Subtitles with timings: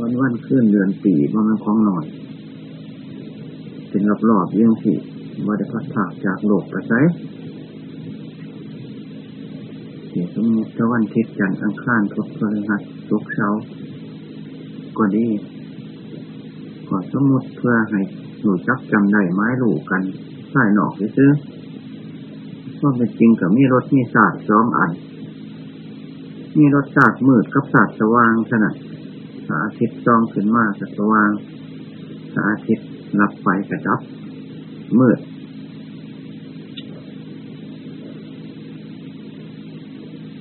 [0.00, 2.04] วันวันขึ้นเดือนปีว่ามันของนอน
[3.88, 4.94] เป็นรอบๆยังสิ
[5.46, 7.00] ว่าได้พัดผ่าจากโลกไปใช้
[10.10, 13.48] เดี๋ยวสมมติวันทิศจันทร์อังคารพุธพฤหัสศุกร์เสา
[14.98, 15.26] ก็ดี
[16.88, 18.00] ขอสมมติเพื่อให้
[18.40, 20.02] หนูจักจำได้ไม้หลูกัน
[20.50, 21.30] ใส่หนอกซื้อ
[22.80, 24.90] ว่าเป็นจริงกับมีรถมีศาสตร์สองอัน
[26.58, 28.74] มีรถศาสตร์มืดกับศาสตร์สว่างขนาด
[29.48, 31.30] สาธิตจองขึ้นมากสว่าง
[32.34, 32.78] สาธิต
[33.20, 34.00] รับไฟกระดับ
[34.98, 35.18] มืด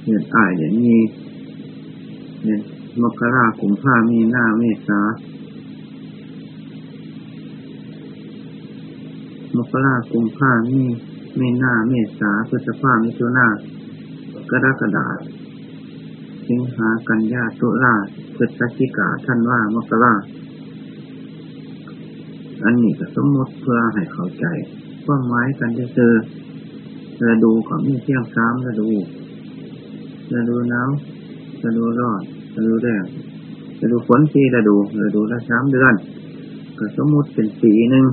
[0.03, 1.01] เห็นอายอย่างนี้
[2.43, 2.59] เนี่ย
[3.01, 4.99] มกราคุมผ้ามีหน้าเมษา
[9.57, 10.83] มกราคุมผ้ามี
[11.37, 13.47] ไมีหน้าเมษาพฤษภามิถุนา
[14.51, 15.07] กรกฎา
[16.47, 17.95] สิงหากันยาตุลา
[18.43, 20.13] พฤศจิกาท่านว่ามกรา
[22.63, 24.45] อันนี้ก็สมมติเพื่อให้เข้าใจ
[25.05, 26.13] ความหมายกันจะเจอ
[27.23, 28.89] ฤดูของมีเที่ยงสามฤดู
[30.33, 30.89] ฤดูหนาว
[31.65, 32.21] ฤดูร้อน
[32.57, 33.03] ฤดูแรง
[33.83, 35.93] ฤดูฝนสี่ฤดูฤดูละสามเดือน
[36.77, 38.05] ก็สมมติเป็นปีหนึ่ง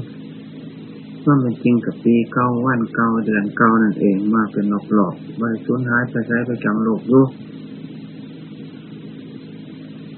[1.25, 7.27] ว่าเป็นจริงกับปีเก้าวันเก้าเดือนเก้านั่นเองมาเป็นหลอกหลอกบริสุทธิ์หายไปใช้ไปจังโลกรู้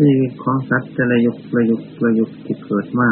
[0.04, 3.10] ชีวิตของสัตว์จะระยุกระยุกระยุกที่เกิดมา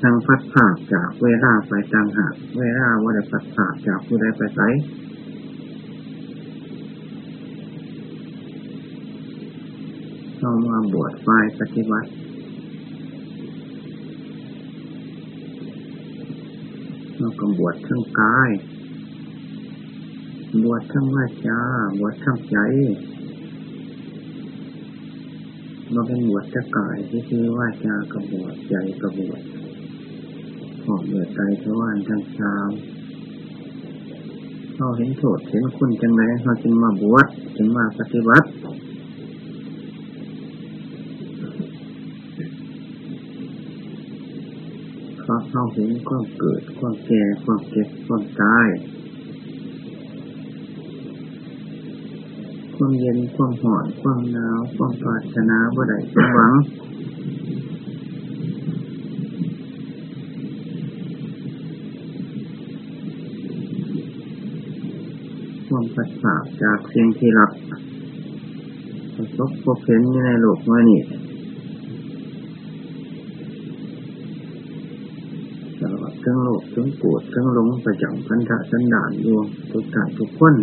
[0.00, 4.60] ทางพัดผ่าจากเวลาไปต่างหากเวลาว่าได้พัดผ่าจากผู้ใดไปไส
[10.36, 12.08] เข้ามาบวชฝ่ายปฏิบัติ
[17.16, 18.50] เราก็บวชทั้งกาย
[20.64, 21.60] บวชทั้งวาจา
[21.98, 22.58] บวชทั้งใจ
[25.92, 29.40] เราเป็นบวชจะกายที่คือว่าจากระบวชใจกระบวช
[30.84, 32.56] หอมเลือใจทวารทั้งสา
[34.74, 37.26] เขาเห็นโทษเห็นคุณจังไรเขาจึงมาบวช
[37.56, 38.48] จึงมาปฏิบัติ
[45.22, 48.66] เขาเขาเห็นความเกิด ความแก่ ความเจ็บ ความตาย
[52.80, 56.52] ความเย็น ความหอน ความหนาว ความปรารถนาบ่ได้สมหวัง
[65.66, 67.50] ความปัสสาวจากเสิ่งที่รับ
[69.14, 71.00] ประสบพบเห็นอยู่ในโลกมื่อนี้
[75.80, 79.36] ตลอดทั้งโลกทั้งปวดทั้งหลงประจังพันธะสันดานอยู่
[79.72, 80.56] ทุกท่านทุกคน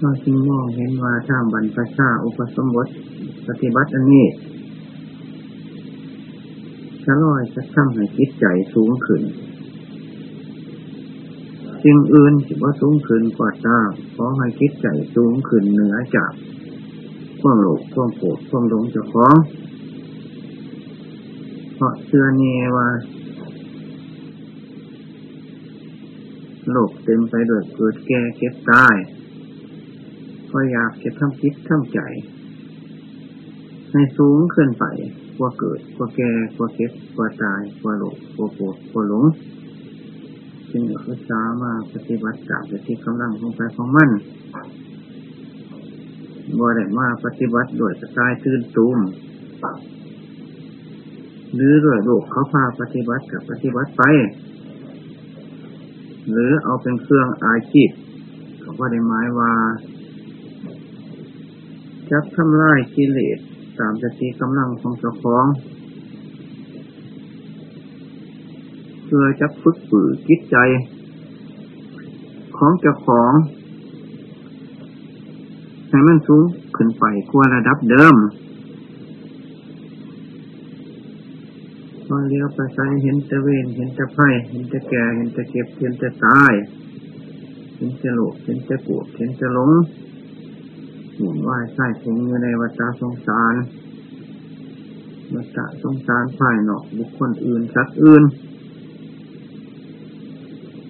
[0.00, 2.86] เราจึงมองเห็นว่าถ้าบรรพชาอุปสมบท
[3.48, 4.26] ปฏิบัติอันนี้
[7.04, 9.22] จะลอยจะทำให้จิตใจสูงขึ้น
[11.82, 13.78] สิ่งอื่นที่ว่าสูงขึ้นกว่าตา
[14.14, 16.32] ขอให้จิตใจสูงขึ้นเหนือจาก
[17.40, 19.36] ความโลภความโกรธความหลงจ้าของ
[21.74, 22.44] เพราะเชื่อเน
[22.76, 22.88] ว่า
[26.70, 28.96] โลกเต็มไปด้วยเกิดแก่เก็บตาย
[30.52, 32.00] ก็อยากจะทำคิดทำใจ
[33.92, 34.84] ให้สูงขึ้นไป
[35.36, 39.24] กว่าเกิดกว่าแก่กว่าเก็บกว่าตายกว่าโลภกว่าโกรธกว่าหลง
[40.70, 44.10] จึงศึกษามาปฏิบัติจากที่กำลังของใจของมัน
[46.58, 48.98] บ่ได้มาปฏิบัติโดยสกายตื่นตูม
[51.54, 54.02] หรือด้วยโลกเขาพาปฏิบัติกับปฏิบัติไป
[56.30, 57.90] หรือเอาเป็นเครื่องอาชีพ
[58.60, 59.52] เขาก็ได้หมายว่า
[62.10, 63.38] จักทำลายกิเลส
[63.78, 65.46] ตามสติกำลังของเจ้าของ
[69.04, 70.56] เพื่อจะฝึกฝืนจิตใจ
[72.56, 73.32] ของเจ้าของ
[75.88, 76.44] ให้มันสูง
[76.76, 78.16] ขึ้นไปกว่าระดับเดิม
[82.06, 86.52] พอเลี้ยวไปใส่เห็นต่เวนเห็นต่ไพ่เห็นต่แก่เห็นต่เก็บเห็นต่ตาย
[87.76, 89.97] เห็นแต่โลภเห็นแต่ปวดเห็นแต่หลงหมุน
[91.48, 93.54] ว่ายใส่คงอยู่ในวัฏสงสาร
[95.34, 98.22] วัฏสงสารภายนอกบุคคลอื่นสัตว์อื่น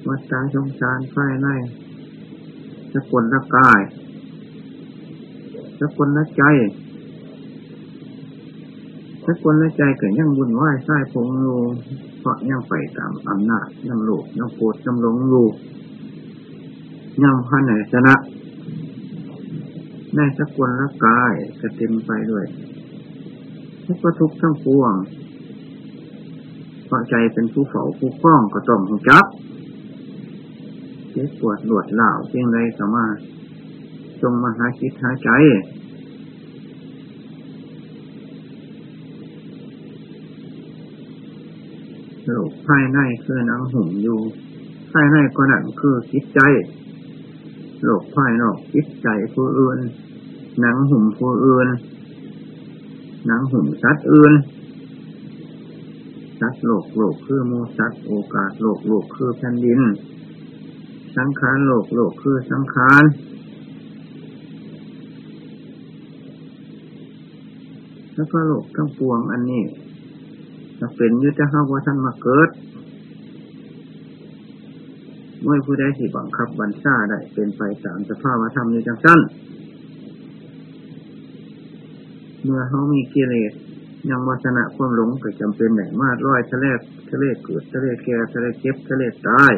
[0.08, 1.48] วัฏสงสารภายใน
[2.92, 3.80] สกุลละกาย
[5.80, 6.42] สกุลละใจ
[9.26, 11.58] สกุลละใจเกิดยังบุญไหว้ใส่คงอยู่
[12.20, 15.46] เพราะยังไปตามอำนาจยังโลภยังโกรธยังหลงอยู่
[17.22, 18.14] ยังพันไหนชนะ
[20.18, 22.46] ในสกุลละกายจะเต็มไปด้วย
[23.84, 24.94] ทุกข์ทุกข์ทั้งปวง
[26.86, 29.26] เพราะใจเป็นผู้เฝ้าผู้คล้องก็ต้องจับ
[31.10, 33.06] เจ็บปวดหลวดเหล่าเพียงไรก็มา
[34.22, 35.30] จงมาหาคิดหาใจ
[42.24, 44.20] โลกภายในคือนังหุ่มอยู่
[44.92, 46.40] ภายในก็นั่นคือคิดใจ
[47.84, 49.80] โลกภายนอกคิดใจผู้อื่น
[50.60, 51.68] หนังหุ่มผู้อื่น
[53.26, 54.32] หนังหุ่มสัตว์อื่น
[56.40, 59.80] สัตว์โลกโลกคือมูสัตว์โอกาสโลกโลกคือแผ่นดิน
[61.16, 63.02] สังขารโลกโลกคือสังขาร
[68.14, 69.64] แล้วก็โลกทั้งปวงอันนี้
[70.80, 72.48] จะเป็นยุทธห้าว่าท่านมาเกิด
[75.42, 79.20] เมื่อผู้ใดที่บังคับบัญชาได้เป็นไปตามสภาพธรรมในจังสั้น
[82.50, 83.52] เมื่อเขามีกิเลส
[84.10, 86.66] ยังวัฒนะความหลงก็จำเป็นไหนมาร้อยทะเล
[87.10, 89.52] ทะเลเกิดทะเลแก่ทะเลเก็บทะเลตาย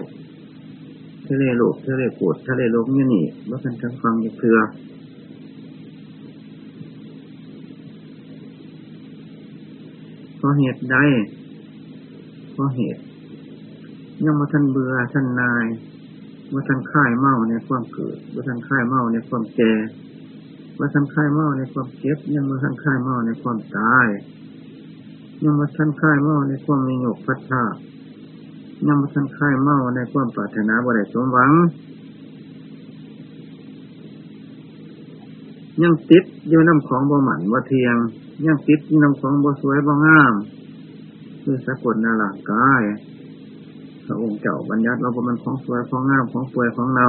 [1.28, 4.58] ทะเลโลกทะเลปวดทะเลลงนี่นี่ว่าท่านทั้งฟังยังเถื่อ
[10.36, 10.96] เพราะเหตุใด
[12.52, 13.00] เพราะเหตุ
[14.24, 15.66] ยังมาท่านเบื่อท่านนาย
[16.52, 19.72] ว่าท่านค่ายเมาในความเกิดว่าท่านค่ายเมาในความแก่
[20.82, 24.06] ว่าท่านคายเมาในความเจ็บยังมาท่านคายเมาในความตาย
[25.44, 27.62] ยังมาท่านคายเมาในความมีหยกพัดผ้า
[28.86, 31.52] ยังมาท่านคายเมาในความปรารถนาบริสมหวัง
[35.82, 37.96] ยังติดอยู่น้ำของบ่หมันบ่เทียง
[38.46, 40.34] ยังติดยู่น้ำของบ่สวยบ่งาม
[41.42, 42.82] คือสะกดนาหลังกาย
[44.06, 47.06] พระองค์เจ้าบัญญัติเราบ่มันของสวยของงามของสวยของเรา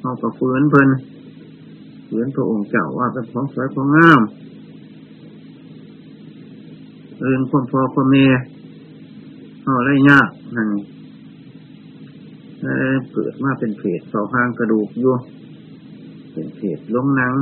[0.00, 0.88] เอากับฝืนเพิ่น
[2.06, 4.22] ฝืนพระองค์เจ้าว่าเป็นของสวยของงาม
[7.18, 8.32] เรื่องความพอความเมีย
[9.64, 10.68] เอาไรยากนั่น
[13.12, 15.16] เกิดมาเป็นเพศสองหางกระดูกยู่ว
[16.32, 17.34] เป็นเพศล้มนัง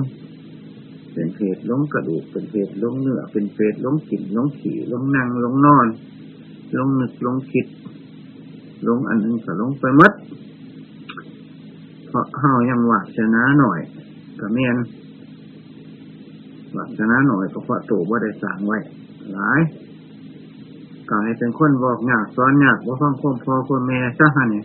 [1.15, 5.87] เป็นเพศล้มกระดูก เป็นเพศล้มเนื้อ เป็นเพศล้มกิ่นล้มขี่ล้มนั่งล้มนอน
[6.77, 7.67] ล้มนึกล้มคิด
[8.87, 10.13] ล้มอันหนึ่งก็ล้มไปมัด
[12.07, 13.81] เพราะเฮายังหวักชนะหน่อย
[14.41, 14.77] กับเมียน
[16.73, 18.79] หวักชนะหน่อยก็เพราะตัวว่าได้สั่งไว้
[19.33, 19.61] หลาย
[21.11, 24.65] กลายเป็นคนบอกยากสอนยากว่าฟังความพอคนแม่ซะฮะเนี่ย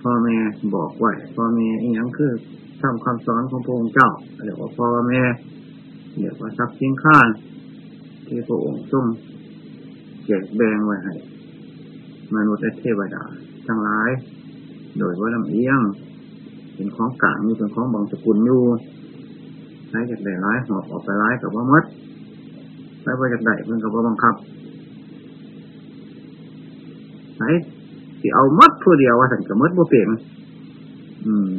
[0.00, 0.36] พ่อแม่
[0.74, 2.32] บอกไว้พ่อแม่อีหยังคือ
[2.80, 4.10] ทำคำสอนของพระองค์เจ้า
[4.44, 5.22] เรียกว่าพ่อแม่
[6.18, 7.28] เรียกว่าทรัพย์สินข้าน
[8.26, 9.04] ที่พระองค์ทรง
[10.26, 11.14] แจกแบ่งไว้ให้
[12.34, 13.24] มนุษย์และเทวดา
[13.66, 14.10] ทั้งหลาย
[14.98, 15.80] โดยว่าลำเอียง
[16.80, 18.60] เป็นของกลางมีเป็นของบางสกุลอยู่
[19.88, 21.84] ใช้จากได้ร้ายหอบออกไปร้ายกับว่ามัด
[23.00, 24.34] ใช้ไปจากได้มันกับว่าบังคับ
[27.36, 27.48] ใช้
[28.20, 30.08] ที่เอามัดผู้เดียวว่าสันกับมัดบ่เปลี่ยน
[31.24, 31.50] อืม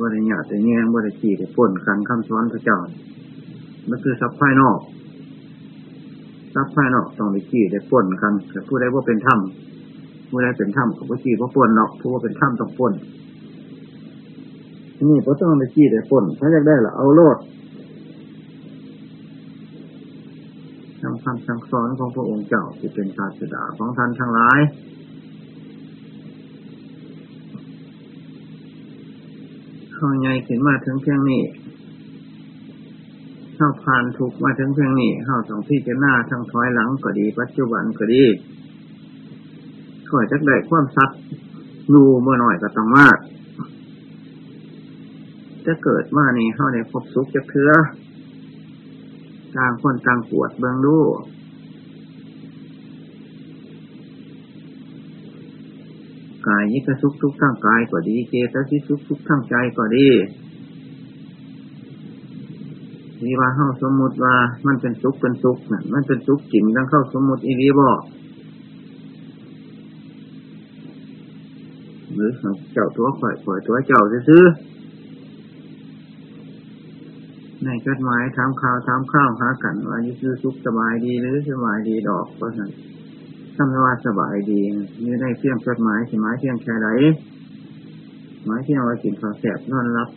[0.00, 2.78] บริญาแต่แง่บริจีแต่ป่นกันคำสอนพระเจ้า
[3.88, 4.78] มันคือทรัพย์ภายนอก
[6.54, 12.94] ทรัพย์ภายนอกต้องไปจี้ได้ป่นกันแต่ผู้ใดว่าเป็นถ้ำผู้ใดเป็นถ้ำกับผู้จี้ว่าป่นเนาะผู้ว่าเป็นถ้ำต้องป่น
[15.08, 17.36] นี่ก็ต้องไปจี้ได้ป่นถ้าอยากได้ละเอาโลด
[21.00, 24.60] ทำคำสั่งสอนของพระองค์เจ้าที่เป็นศาสดาของท่านทั้งหลาย
[29.96, 31.42] ข้าใหญ่ขึ้นมาถึงเพียงนี้
[33.58, 38.24] ข้าผ่านถูกมาถึงเพียงนี้ข้าสองที่จะหน้าทั้งถอยหลังก็ดี ปัจจุบันก็ดี
[40.08, 41.10] ข่อยจักได้ความซัด
[41.90, 43.16] อยู่เมื่อหน่อยก็ต้องมาก
[45.66, 47.72] จะเกิดมานี่เข้าในพบสุขจะเคือ
[49.56, 50.98] ต่างคนต่างปวดเบื้องดู
[56.46, 60.08] กายยิกสุขทุกทั้งกายก็ดีเจตสิสุขทุกทั้งใจก็ดี
[63.24, 64.34] นี่ว่าเข้าสมมุติว่า
[64.66, 68.00] มันเป็นสุขเป็นสุขนะ่ะมันเป็นสุขจริงต้งเข้าสมมุติอีรีบอก
[72.14, 72.30] หรือ
[72.72, 74.42] เจ้าตัวข่อยข่อยตัวเจ้าซื้อ
[77.64, 82.70] ในจดหมายถามข่าวถามข้าวหากันว่ายือสุขสบายดีหรือสบายดีดอกเพราะฉะนั้น
[83.56, 84.60] ทำว่าสบายดี
[85.04, 86.88] นี่ได้เพียงจดหมายสิหมายเพียงแค่ไหน
[88.44, 90.08] หมายเพียงว่ากินข้าวแสบนอนรับ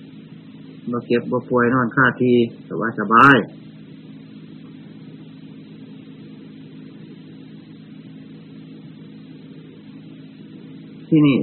[0.92, 2.34] มาเก็บบ่ป่วยนอนค่าที
[2.70, 3.36] สบายสบาย
[11.08, 11.38] ที่นี่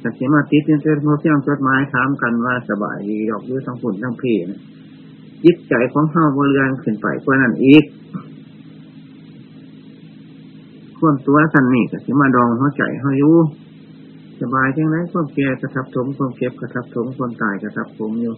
[0.00, 4.48] แต่เสียมาติดเป็นเพื่อเพียงจดหมายถามกันว่าสบายดีดอกด้วยทั้งฝุ่นทั้งเพน
[5.44, 7.84] จิตใจของเฮาบริเวณขึ้นไปกว่านั้นอีก
[10.98, 13.36] ควมตัวสันนี่ก็สิมาดองหัวใจเฮาอยู่
[14.40, 18.34] สบายจังไรความแก่กระทับถมความเก็บกระทับถมความตายกระทับผมอยู่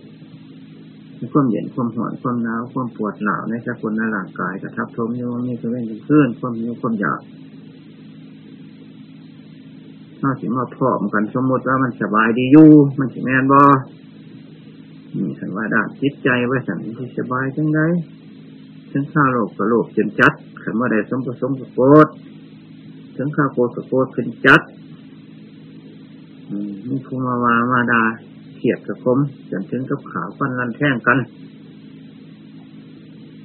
[1.32, 7.20] ความเย็นความหอนความหนาวความปวดหนาวในสกุลในร่างกายกระทับถมอยู่มีคือเป็นเพื่อนความมีความอยาก
[10.20, 13.62] ถ้าสิมาพร้อมกันสมมติว่ามันสบายดีอยู่มันสิแมนบอ
[15.16, 17.80] นี่คันว่าด้านจิตใจว่าสันที่สบายจังได
[18.90, 20.32] ถึงข้าโลกกระโลกจนจัด
[20.62, 22.08] ขันว่าได้สมประสมกับโกด
[23.16, 24.60] ถึงข้าโกดกับโกดขึ้นจัด
[26.88, 28.02] มีภูมาวามาดา
[28.56, 29.18] เขียดกับคม
[29.50, 31.18] จนถึงกับขาวฟันรันแท่งกัน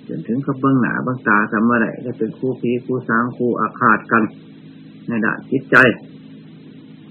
[0.07, 4.23] จนถึงกับเบื้องหนาเบื้องตาทำอะไรก็เป็นคู่พีคู่สางคู่อาฆาตกัน
[5.07, 5.75] ในด้านจิตใจ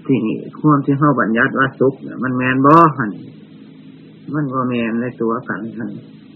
[0.07, 3.11] ที่นี่ควรที่เข้าบัญญัติว่าสุขมันแมนบ่หัน
[4.35, 5.91] มันบ่แมนในตัวกันหัน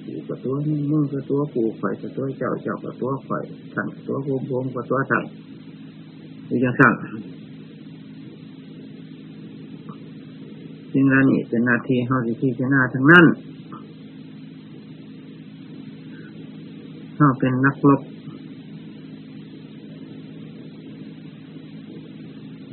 [0.07, 0.55] กูกับตัว
[0.91, 3.43] มึงกับตัวกูข่อยกับตัวเจ้าเจ้ากับตัวข่อย
[3.75, 5.25] ท่านกับตัวโบมโบมกับตัวท่าน
[6.49, 6.93] นี่จะสั่ง
[10.93, 13.27] สิ่งเหล่านี้เป็นนาทีเฮาสิที่จะหน้าทั้งนั้น
[17.17, 18.01] เฮาเป็นนักลบ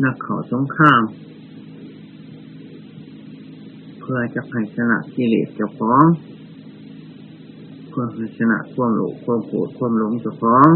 [0.04, 1.02] นักขอสงคราม
[4.14, 6.04] พื่อจะให้ชนะกิเลสเจ้าของ
[7.90, 10.68] เพื่อให้ชนะความโลภความโกรธความหลงเจ้าของ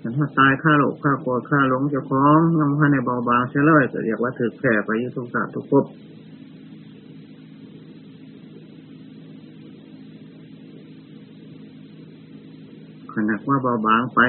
[0.00, 5.84] ฉันถ้าตายฆ่าโลภฆ่าโกรธฆ่าหลงเจ้าของยังายในเบาบางเสียเลยจะเรียกว่าถือแผ่ไปยุทุกศาสตร์ทุกภพ
[13.12, 14.20] ขนาดว่าเบาบางไป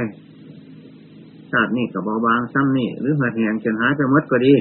[1.52, 4.54] ชาตินี้กับเบาบางซ้ำนี่หรือหัดแหงจนหายไปมดก็ดี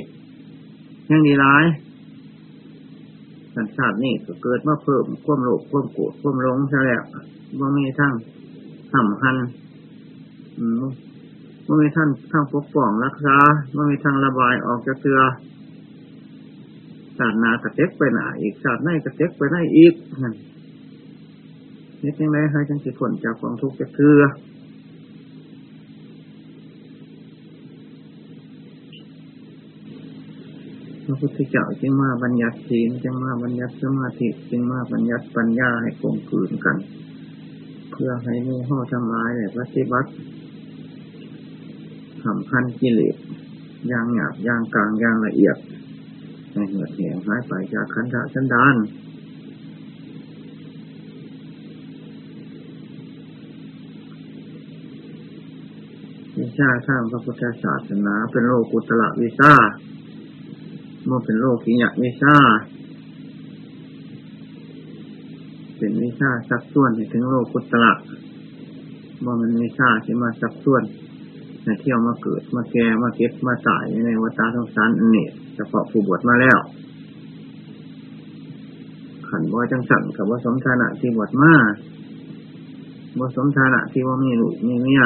[1.11, 1.67] ยังดีร้าย
[3.54, 7.02] สันชาตินี่ก็เกิดมาเพิ่มควมโลภควมโกรธควมหลงใช่แล้ว
[7.61, 8.12] ว่ามีทั้ง
[8.94, 9.37] สำคัญ
[11.66, 13.37] ว่ามีท่านทั้งปกป้องรักษา
[13.76, 15.21] ว่ามีทั้งระบายออกจากเตือ
[17.18, 19.94] ศาสนากระเต็กไปหนาอีกศาสนากระเต็กไปได้อีก
[22.02, 24.21] นี่ยังไงให้จังสิผลจากความทุกข์จากเตือ
[31.25, 36.76] พุทธเจ้าจึงมาบัญญัติศีลจึงมาบัญญัติสมาธิจึงมาบัญญัติปัญญาให้กลมกลืนกัน
[37.91, 40.11] เพื่อให้มูห่อทั้งหลายเลยปฏิบัติ
[42.26, 43.17] สำคัญกิเลส
[43.91, 45.57] ย่างหยาบย่างกลางย่างละเอียด
[46.52, 48.76] ในเหือดเหวหายไปจากขันธสันดาน
[56.38, 59.55] วิชาสร้างพระพุทธศาสนาเป็นโลกุตละวิชา
[61.12, 62.37] มันเป็นโลกิยะวิชา
[65.78, 67.92] เป็นวิชาสักส่วนถึงโลกุตละ
[69.25, 70.83] ว่ามันวิชาที่มาสักส่วน
[71.64, 76.59] ในเที่ยวมาเกิดมาแก่มาเก็บมาตายในวัฏสงสารอันนี้เฉพาะผู้บวชมาแล้ว
[79.28, 81.54] ขันว่าจังสันกับว่าสมฐานะที่บวชมา
[83.19, 85.02] ว่าสมฐานะที่ว่ามีลูกมีเมีย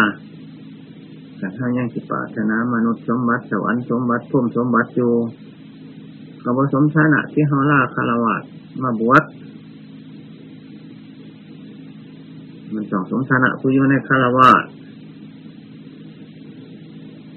[1.39, 5.13] แต่ถ้ายังสิปาชนะมนุษย์สมบัติสวรรค์สมบัติพุ่มสมบัติอยู่
[6.49, 8.35] กับว่าสมฐานะที่เขาล่าคารวะ
[8.83, 9.23] มาบวช
[12.75, 14.51] มันต้องสมฐานะผู้อยู่ในคารวะ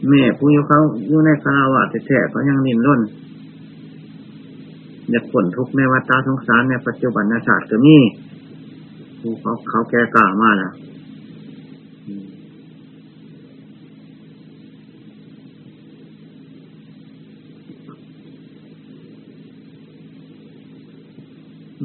[0.08, 3.02] แม่ผู้อยู่เขาอยู่ในคาราวะแท้ๆเขายังนิ่มล้น
[5.10, 7.98] อยากผลทุกในวัฏสงสารในปัจจุบันศาสตร์ก็มี
[9.20, 10.74] ผู้เขาเขาแก่กล้ามาแล้ว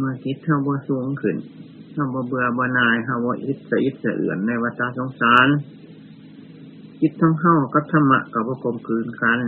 [0.05, 1.37] เมื่อคิดเท่าบ่สูงขึ้น
[1.93, 5.49] เท่าบ่เบื่อบ่นายเท่าบ่อิสอิสเอื่อนในวัฏสงสาร
[7.01, 9.41] จิตทั้งเข้ากับธรรมะกับประกมคืนกัน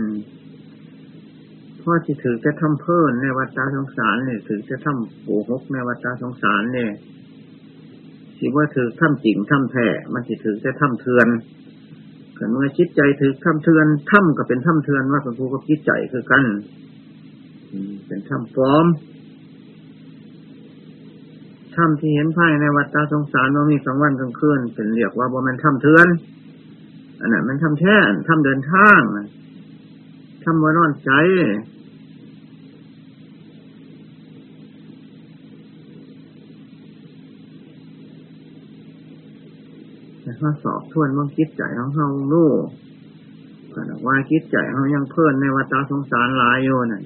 [1.81, 6.91] พ่อที่ถือจะทำเพิ่นในวัฏสงสารเนี่ยถือจะทำโกหกในวัฏสงสารเนี่ย
[8.37, 11.27] สิว่าถือทำจริงทำแท้มันสิถือจะทำเทือน
[12.35, 16.43] เกิดเมื่อจิตใจถือทำเทือนทำก็เป็นทำเทือนว่าเป็นผู้กับจิตใจคือกัน
[18.07, 18.85] เป็นทำปลอม
[21.77, 26.07] ทำที่เห็นภายในวัฏสงสารว่ามีกลางวันกลางคืนเป็นเรียกว่าบ่มันทำเทือน
[27.19, 27.97] อันนั้นมันทำแท้
[28.29, 28.99] ทำเดินทาง
[30.43, 31.11] ทำว่านอนใจ
[40.21, 42.63] แต่ถ้าสอบทวนว่าคิดใจของเฮาลูก
[43.73, 47.03] กันว่าคิดใจเขายังเพื่อนในวัฏสงสารหลายโยนั่น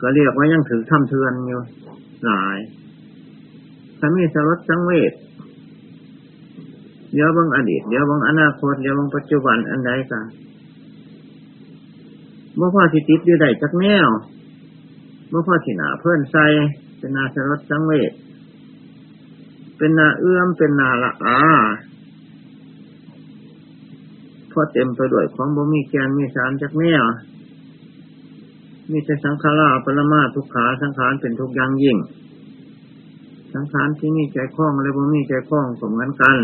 [0.00, 1.60] ก็เรียกว่ายังถือทำเทือนอยู่
[2.26, 2.58] หลาย
[4.04, 5.12] ถ้ามีสลดสังเวช
[7.12, 10.24] เดี๋ยวบางอดีตเดี๋ยวบางอนาคตเดี๋ยวบางปัจจุบันอันใดกัน
[12.56, 14.08] เมื่อพ่อสิติดอยู่ใดจักแนว
[15.28, 16.46] เมื่อพ่อสิหนาเพื่อนใส่
[16.98, 18.12] เป็นนาสลดสังเวช
[19.76, 21.38] เป็นนาเอื้อมเป็นนาละอา
[24.52, 27.04] พอเต็มไปด้วยของบ่มีแกนมีสารจักแนว
[28.90, 31.98] มีแต่สังขาราปรมาทุกขาสังขารเป็นทุกอย่างยิ่ง
[33.54, 36.38] สังขารที่มีใจคล้องและบ่มีใจคล้องก็เหมือนกัน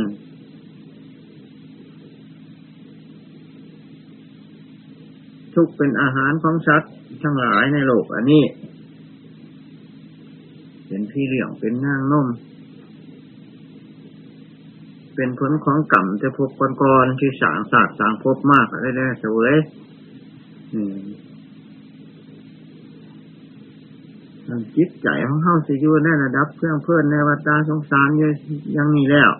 [5.54, 8.44] ทุกเป็นอาหารของสัตว์ทั้งหลายในโลกอันนี้
[10.86, 12.28] เป็นพี่เลี้ยงเป็นนางนม
[15.14, 16.50] เป็นผลของกรรมจะพบ
[16.82, 19.54] ก่อนๆที่สางศาสตร์สางพบมากอะไรได้เสวย
[24.76, 28.08] จิตใจของเขาสิอยู่ในระดับเพื่อนเพื่อนในวัฏสงสาร
[28.76, 29.30] ยังมีแล้ว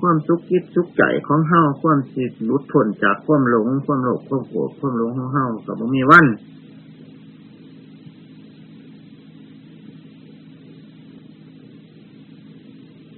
[0.00, 6.26] ความสุขคิดสุขใจของเฮาความสิทลุดพ้นจากความหลง ความโลภความโกรธความหลงของเฮากับมีวัน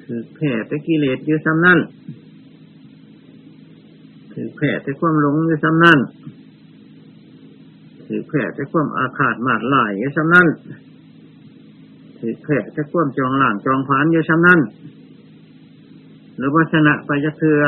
[0.03, 1.79] ถือแผ่แต่กิเลสอยู่ซ้ำนั่น
[4.33, 5.99] ถือแผ่แต่ความหลงอยู่ซ้ำนั่น
[8.07, 10.49] ถือแผ่แต่ความอาฆาตมาดลายอยู่ซ้ำนั่น
[12.19, 14.61] ถือแผ่แต่ความจองหล่างจองผานอยู่ซ้ำนั่น
[16.37, 17.63] หรือว่าชนะไปจะเถือ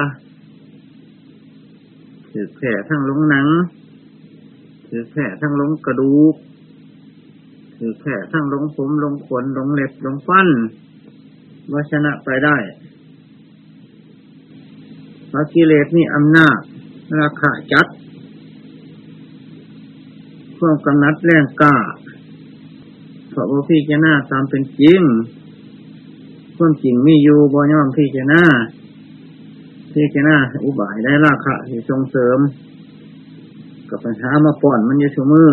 [2.30, 3.46] ถือแผ่ทั้งลงหนัง
[4.88, 6.34] ถือแผ่ทั้งลงกระดูก
[7.76, 10.48] ถือแผ่ทั้งลงผมลงขนลงเล็บลงฟัน
[11.72, 12.56] ว่าชนะไปได้
[15.28, 16.58] เพราะกิเลสนี่อำนาจ
[17.20, 17.86] ราคาจัด
[20.58, 21.76] ความกำนัดแรงกล้า
[23.30, 25.02] เพราะว่าพี่จะหน้าตามเป็นจริง
[26.56, 28.44] ความจริงมีอยู่บ่ย่อมพี่จะหน้า
[29.92, 32.38] พี่จะหน้าอุบายได้ราคาที่ส่งเสริม
[33.90, 35.50] กับปัญหามาป้อนมันอยู่สมือ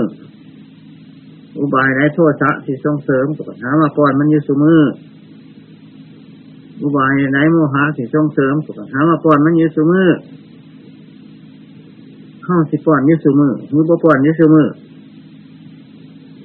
[1.59, 4.79] อุบายได้โทษะที่ส่งเสริมกับปัญหามาป้อนมันอยู่สมือ
[6.81, 10.07] อุบายไหนโมหะสิส่งเสริมกับปัญหามาป้อนมันยืสมือ
[12.43, 14.67] เข้าสิป้อนยืสมือมือบ่ป้อนยืสมือ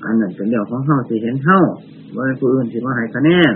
[0.05, 1.61] อันนั้นเป็นเรื่องของเข้าสิเห็นเข้า
[2.17, 3.55] ว่าผู้อื่นสิมาให้คะแนน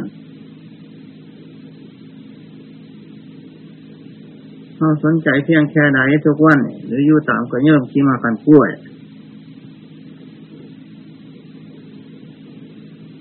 [4.77, 8.71] เข้าสนใจเพียงแค่ไหนทุกวัน หรืออยู่ตามก็เยิ่มขี้มากันกล้วย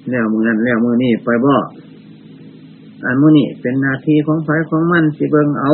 [0.09, 1.55] แล้วมือนั้นแล้วมือนี่ไปบ่
[3.05, 5.73] อันมุนี่เป็นนาทีของไฟของมันสิเบิงเอา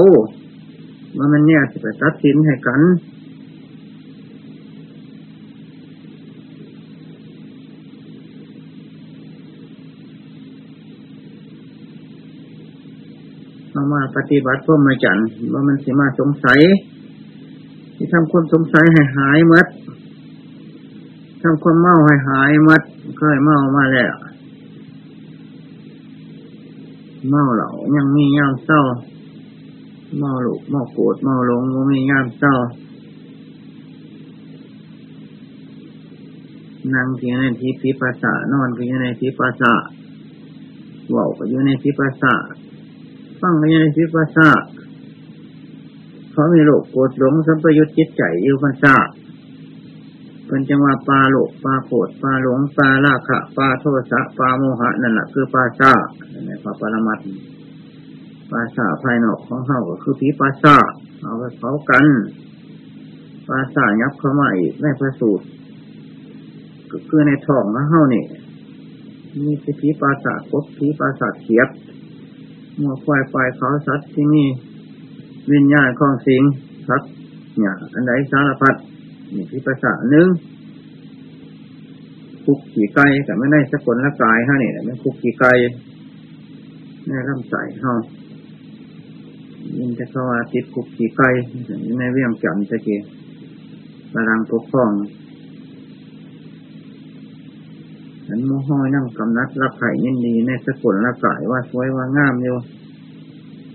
[1.17, 2.81] ว่ามันเนี่ยสิไปตัดสินให้กัน
[13.77, 15.17] เอามาปฏิบัติพ่อมาจัน
[15.53, 16.59] ว่ามันสิมาสงสัย
[17.95, 19.67] ที่ทำความสงสัยให้หายมัด
[21.41, 22.81] ทำความเมาให้หายมัด
[23.17, 24.13] เคยเมามาแล้ว
[27.29, 28.81] เมาเหล่ายังมียามเศร้า
[30.17, 32.55] เมาหลุกเมาโกรธเมาหลงมันมียามเศร้า
[36.93, 39.73] นั่งที่ในที่พิปัสสะนอนก็อยู่ในที่ปัสสะ
[41.11, 42.35] เว่าก็อยู่ในที่ปัสสะ
[43.41, 44.49] ฟังก็อยู่ในที่ปัสสะ
[46.31, 48.95] เขามีโลกโกรธหลงสัมปยุตจิตใจอยู่ปัสสะ
[50.47, 55.91] เป็นจังว่าปลาโลกปลาโกรธปลาหลงปลาลาคะปลาโทสะปลาโมหะนั่นแหละคือปลาซา
[56.45, 57.19] ในพระปรมัต
[58.49, 60.75] ปลาซาภายนอกของเฮาก็คือผีปลาซา
[61.21, 62.05] เอาไปเผากัน
[63.47, 65.45] ปลาซายับเข้ามาอีกในพระสูตร
[66.91, 68.23] ก็คือในท้องของเฮานี่
[69.43, 71.67] มีผีปลาซากบผีปลาซาเขียบ
[72.81, 74.43] มัวควายปลายเขาสัตว์ที่มี
[75.51, 76.43] วิญญาณของสิง
[76.87, 77.09] สัตว์
[77.57, 78.75] เนี่ยอันใดสารพัด
[79.33, 80.27] นี่พิปัสสะหนึ่ง
[82.45, 85.51] คุกขี่ไก่แต่ไม่ได้สกุลละกายฮะนี่ไม่คุกขี่ไก่
[87.05, 87.93] แม่ร่ำใส่เฮา
[89.77, 91.29] ยินจะเข้าว่าติดคุกขี่ไก่
[91.99, 92.97] ในเวียงจันจะเกี่
[94.13, 94.91] ตารางปกครอง
[98.27, 102.57] ฉันโมห้อยนั่งกำนัดรับไข่ยินดีในสกุลละกายว่าสวยว่างามอยู่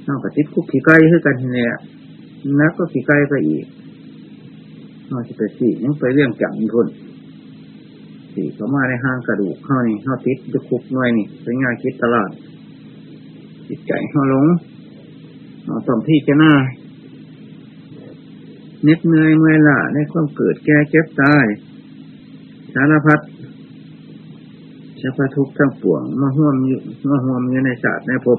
[0.06, 1.74] นั่งกับติดคุกขี่ไก่ให้กันเนี่ย
[2.60, 3.64] นักก็ขี่ไก่ไปอีก
[5.06, 6.88] เขาจะไปสี่ยังไปเรื่องจังคน
[8.34, 12.30] สี่เขามาในห้างกระดูกเข้านี่เข้าติดจะคุกหน่อยนี่เป็นงานคิดตลาด
[13.68, 14.46] จิตใจเขาหลง
[15.64, 16.52] เอเราต้องพี่จะหน้า
[18.84, 21.44] เน็ดเหนื่อยเมื่อยละในความเกิดแก่เจ็บตาย
[22.74, 23.20] สารพัด
[25.02, 28.38] จะพทุกข์ทั้งปวงมาห่วมอยู่มาห่วมอยู่ในศาสตร์ในภพ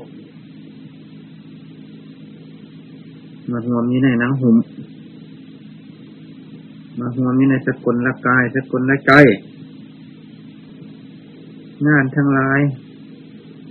[3.51, 4.57] มาห่วมอยู่ในนังหุ่ม
[6.99, 9.11] มาห่วมอยู่ในสกุลละกายสกุลละใจ
[11.87, 12.59] งานทั้งหลาย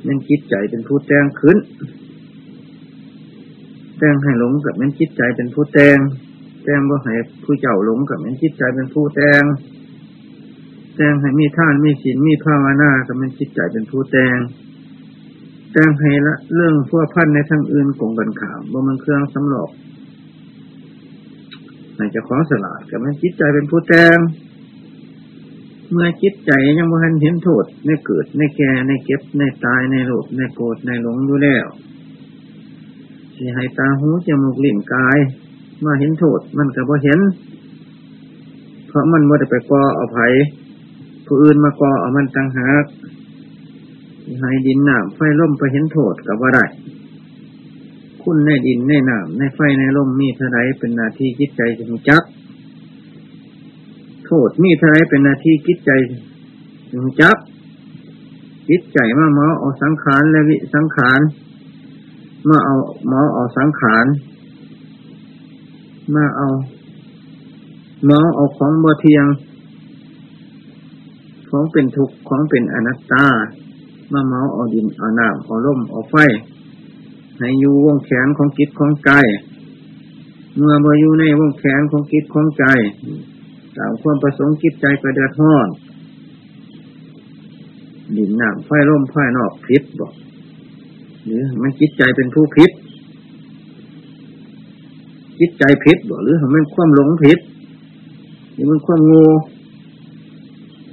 [0.08, 1.58] ยังคิดใจเป็นผู้แต่งขึ้น
[3.98, 5.98] แต่งให้หลงกับมันคิดใจเป็นผู้แต่ง
[6.64, 9.42] แต่งบ่ให้ผู้เจ้าหลงกับมันคิดใจเป็นผู้แต่ง
[10.96, 14.38] แต่งให้มีท่านมีศีลมีภาวนากับมันคิดใจเป็นผู้แต่ง
[15.72, 19.70] แต่งให้ละเรื่องพวกพันในทางอื่นกงกันขามบ่ามันเครื่องสำหรอก
[21.96, 24.18] ในจะของสลาดกับมันคิดใจเป็นผู้แต่ง
[25.90, 31.66] เมื่อจิตใจยังบ่ทันเห็นโทษในเกิดในแก่ในเก็บในตายในโลภในโกรธในหลงอยู่แล้ว
[33.36, 35.18] สิให้ตาหูจมูกลิ้นกาย
[35.84, 37.20] มาเห็นโทษมันก็บ่เห็น
[38.88, 42.84] เพราะมันบ่ได้ไปก่อเอาไผู้อื่นมาก่อเอามันต่างหาก
[44.40, 46.64] ให้ดินน้ำไฟล่มไปเห็นโทษกับว่าได้
[48.22, 52.22] คุณในดินในน้ำในไฟในล่มมีเท่าไรเป็นนาทีจิตใจจะมีจัก
[54.26, 55.90] โทษมีเท่าไรเป็นนาทีจิตใจ
[56.90, 57.36] จะมีจับ
[58.68, 61.20] จิตใจมาเมาเอาสังขารและวิสังขาร
[62.48, 62.74] มาเอา
[63.08, 64.06] เมาเอาสังขาร
[66.14, 66.48] มาเอา
[68.06, 69.26] เมาเอาของบ่เทียง
[71.52, 73.26] ของเป็นทุกข์ของเป็นอนัตตา
[74.12, 76.16] มาเมาเอาดินเอาน้ำเอาลมเอาไฟ
[77.38, 79.10] ให้อยู่วงแขนของจิตของใจ
[80.56, 82.64] เมื่อมาอยู่ในวงแขนของจิตของใจ
[83.76, 85.68] ตามความประสงค์จิตใจกระเดือดร้อน
[88.16, 90.12] ดินน้ำไฟลมไฟนอกพิษบอก
[91.24, 92.70] หรือมันจิตใจเป็นผู้พิษ
[95.40, 97.38] จิตใจพิษบอกหรือมันความหลงพิษ
[98.52, 99.26] หรือมันความโง่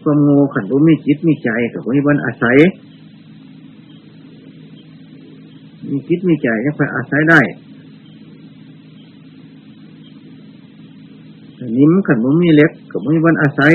[0.09, 2.57] วมโง่ขันรู้มีจิตมีใจกับวิบันอาศัย
[5.89, 7.41] มีจิตมีใจยังไปอาศัยได้
[11.77, 13.73] นิ้มขันรู้มีเล็กกับวิบันอาศัย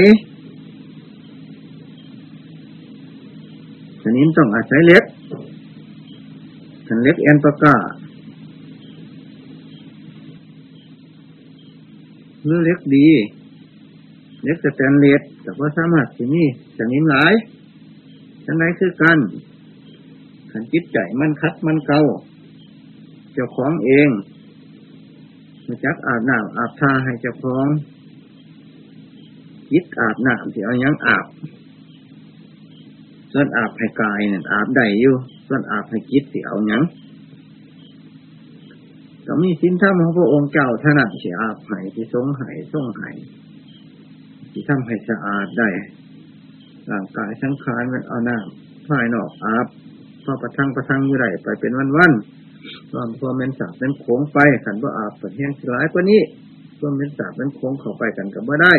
[4.16, 5.04] นิ้มต้องอาศัยเล็ก
[6.86, 7.74] ขันเล็กแอนปากา
[12.44, 13.06] หรือเล็กดี
[14.44, 17.32] เล็กจะแตนเลสแต่ว่าสามารถที่นี่จะนิ่มหลาย
[18.46, 19.18] จังไรคือกัน
[20.50, 22.00] ขันจิตใจมันคัดมันเกา
[23.32, 24.08] เจ้าของเอง
[25.66, 27.66] มาจักอาบน้ำอาบทาให้เจ้าของ
[29.72, 31.26] ยิดอาบน้ำที่เอายังอาบ
[33.32, 35.14] ส่วนอาบให้กายเนี่ยอาบได้อยู่
[35.46, 36.82] ส่วนอาบให้จิตที่เอายัง
[39.26, 43.10] ก็มีสินธรรมของพระองค์เจ้าถนัดเสียอาบไห้ที่ทรงไห้ทรงไห้
[44.54, 45.68] ที่ทำให้สะอาดได้
[46.90, 49.66] ร่างกายสังขารมันเอาน้ำภายนอกอาบ
[50.24, 52.12] พอประทังประทังอยู่ไรไปเป็นวันวัน
[52.92, 56.20] รวมตัวเป็นสาบเป็นโขงไปขันว่าอาบเปิดแห้งสลายกว่านี้
[56.80, 58.74] รวมเป็นสาบเป็นโขงเข้าไปกันกับว่าได้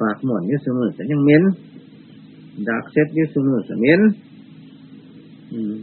[0.00, 1.42] ปากหมอนยืดเสมอแต่ยังเหม็น
[2.68, 4.00] ดักเซ็ตยืดเสมอแต่เหม็น
[5.52, 5.74] อืม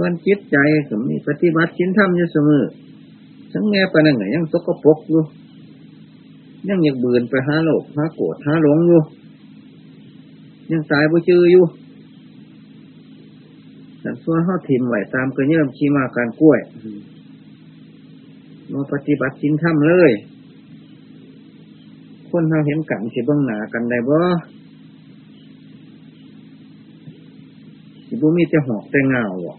[0.00, 0.56] ส่วนจิตใจ
[0.88, 2.64] ก็มีปฏิบัติชินธรรมอยู่เสมอ
[3.52, 5.22] ทั้งแง่ไปนั่นไงยังตกปรกอยู่
[6.68, 9.00] ยังอยากเบื่อไปหาโลกหาโกรธหาหลงอยู่
[10.70, 11.64] ยังตายบ่จืออยู่
[14.00, 16.60] แต่ส่วนห้าทิมไหวตามกระเยื่อมชีมาการกล้วย
[18.72, 20.10] มาปฏิบัติชินธรรมเลย
[22.30, 24.18] คนเราเห็นกันสิเบื้องหนากันได้บ่
[28.06, 29.58] สิบุมีแต่หอกแต่เงาอะ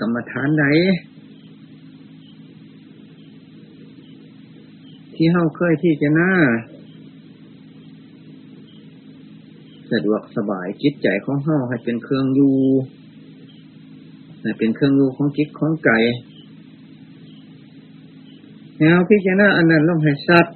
[0.00, 0.64] กรรมฐานใด
[5.14, 6.32] ที่เฮาเคยที่จะน่า
[9.90, 12.58] สะดวกสบายจิตใจของเฮาให้เป็นเครื่องอยู่
[14.42, 15.90] ให้เป็นเครื่องอยู่ของจิตของใจ
[18.78, 20.46] แนวพิจารณาอันนั้นลงให้ชัด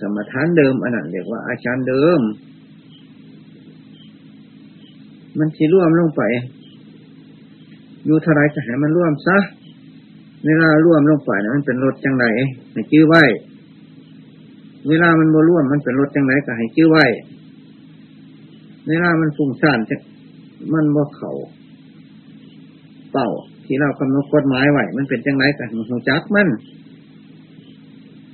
[0.00, 2.20] กรรมฐานเดิมอันนั้นเรียกว่าอาจารย์เดิม
[5.38, 6.22] มันสิร่วมลงไป
[8.04, 9.38] อยู่ท่าไรจะให้มันร่วมซะ
[10.46, 12.24] เวลาร่วมลงไปนะมันเป็นรถจังไร
[12.72, 13.22] ให้ชื่อไว้
[14.88, 17.04] เวลามันบ่ร่วมมันเป็นรถจังไรก็ให้ชื่อไว้
[18.88, 19.96] เวลามันฟุ้งซ่านจะ
[20.72, 21.32] มันว่เขา
[23.12, 23.28] เป่า
[23.64, 26.48] ที่เรากำหนดกฎหมายไว้มันเป็นจังไรแต่หูจักมัน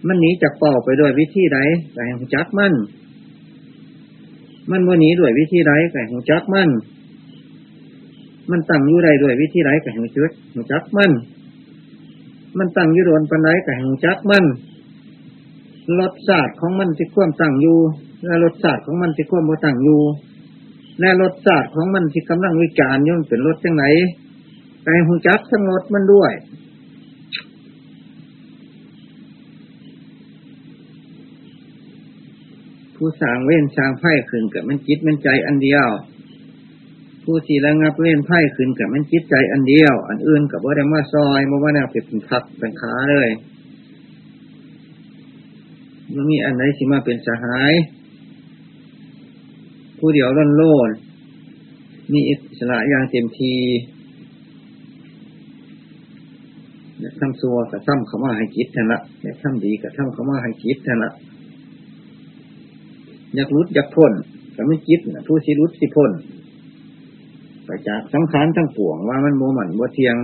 [0.06, 1.58] มันหนีจากเป่าไปด้วยวิธีใด
[1.94, 2.72] แต่หูจักมัน
[4.70, 6.68] มันวันนี้ด้วยวิธีใดแต่หูจักมัน
[8.50, 11.12] มันตั้งอยู่ใดด้วยวิธีใดแต่หูจักหูจักมัน
[12.58, 14.44] มันตั้งอยู่โดนปันใดแต่หูจักมัน
[16.00, 17.78] รสชาติของมันที่ควมตั้งอยู่
[18.24, 20.00] และรสชาติของมันที่ควมบ่ตั้งอยู่
[21.00, 23.84] และรสชาติของมันที่กำลังวิจารณ์ย่อมเป็นรสจังไหน
[24.82, 26.32] ไปหูจักทั้งรสมันด้วย
[32.94, 35.88] ผู้สร้างเว้นสร้างไพ่ขึ้นกับมันจิตมันใจอันเดียว
[37.24, 43.30] ผู้ที่ระงับเว้นไพ่ขึ้นกับมันจิตใจอันเดียว อันอื่นกับว่าได้มาซอยมาว่าแนวเป็นพักเป็นขาเลย
[46.14, 47.72] มันมีอันไหนสิมาเป็นสหาย
[49.98, 50.90] ผู้เดียวร่อนโลน
[52.12, 53.54] มีอิสระอย่างเต็มที
[57.00, 61.10] อยากทำซัวกับทำเขามาให้คิดแทนละอยากทำดีกับทำเขามาให้คิดแทนละ
[63.34, 64.12] อยากรุดอยากพ้น
[64.56, 66.10] ก็ไม่คิดผู้สิรุดสิพ้น
[67.64, 70.16] ไปจากสังขารทั้งปวงว่ามันโมหมันบ่เทียง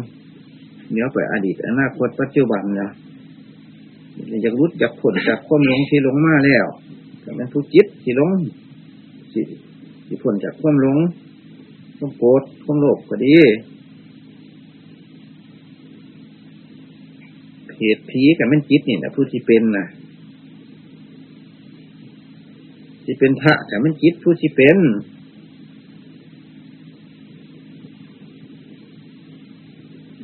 [0.90, 2.90] เนื้อไปอดีตอนาคตปัจจุบันนะ
[4.42, 6.66] อยากรุดอยากพ้นจากความหลงที่หลงมาแล้ว
[7.24, 8.30] ก็เป็นผู้จิตที่หลง
[9.32, 9.40] สิ
[10.06, 10.98] ที่พ้นจากความหลง
[11.98, 13.36] ความโกรธความโลภก็ดี
[17.78, 19.86] เหตุผีกับมันจิตนี่นะผู้ที่เป็นนะ
[23.04, 24.78] ที่เป็นพระกับมันจิตผู้ที่เป็น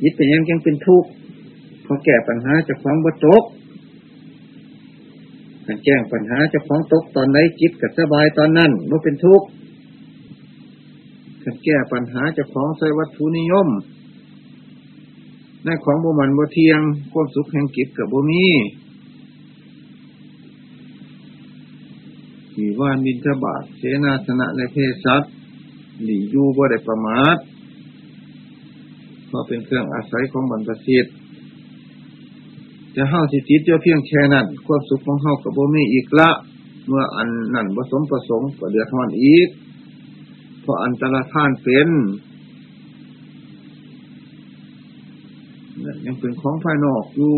[0.01, 1.09] จิตเป็นยังยังเป็นทุกข์
[1.85, 3.43] พอแก้ปัญหาจะคล้องบตก
[5.65, 9.47] การแจ้งปัญหาจะคล้องตกตอนไหนจิตกับสบายตอนนั้นว่าเป็นทุกข์
[11.43, 13.67] การแก้ปัญหาจะคล้องใส่วัตถุนิยม
[15.63, 16.79] ในของบุมันบ่เทียง
[17.11, 18.45] ความสุขแห่งกิจกับบุมี
[22.55, 25.31] มีว่านบินทบาทเสนาสนะและเพศสัตว์
[26.03, 27.37] หลียูบ่ได้ประมาท
[29.37, 31.13] ราะเป็นเครื่องอาศัยของบรรพสิทธิ์
[32.95, 36.29] จะเฮาสิติดเจ้าเพียงแค่นั้นความสุขของเฮากับบุมีอีกละ
[36.87, 39.49] เมื่ออันนั่นผสมประสงค์ก็เดือดร้อนอีก
[40.61, 41.89] เพราะอันตรธานเป็น
[46.05, 47.35] ยังเป็นของภายนอกอยู่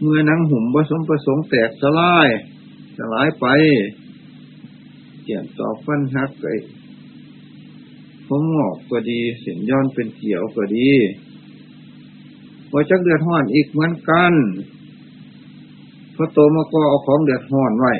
[0.00, 2.28] เมื่อนังหุ่มผสมประสงค์แตกสลาย
[2.98, 3.46] สลายไป
[5.24, 6.52] เกี่ยมต่อฟันหักไก่
[8.28, 10.90] ผมงอกก็ดี เสียนย้อนเป็นเขียวก็ดี
[12.70, 14.32] พอจักเดือดห้อนอีกเหมือนกัน
[16.16, 17.92] พระโตมาก็เอาของเดือดห้อนไว้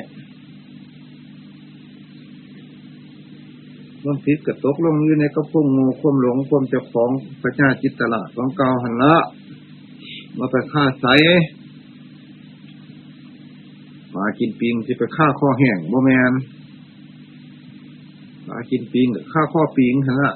[4.01, 7.09] ความผิดกระตกลงอยู่ในกระพุ้งงูความหลงความเจ้าของ
[7.41, 9.15] พระชาจิตตละของเก่าหันละ
[10.37, 11.07] มาไปฆ่าใส
[14.15, 16.33] มากินปิงจะไปฆ่าข้อแห้งบ่แมน
[18.71, 20.33] กินปิงฆ่าข้อปิงหันละ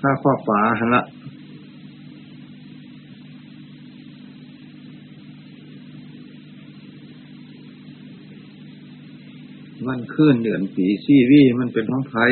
[0.00, 1.02] ฆ่าข้อป่าหันละ
[9.86, 12.24] วันคืนเดือนปีซีวีมันเป็นท้องไผ่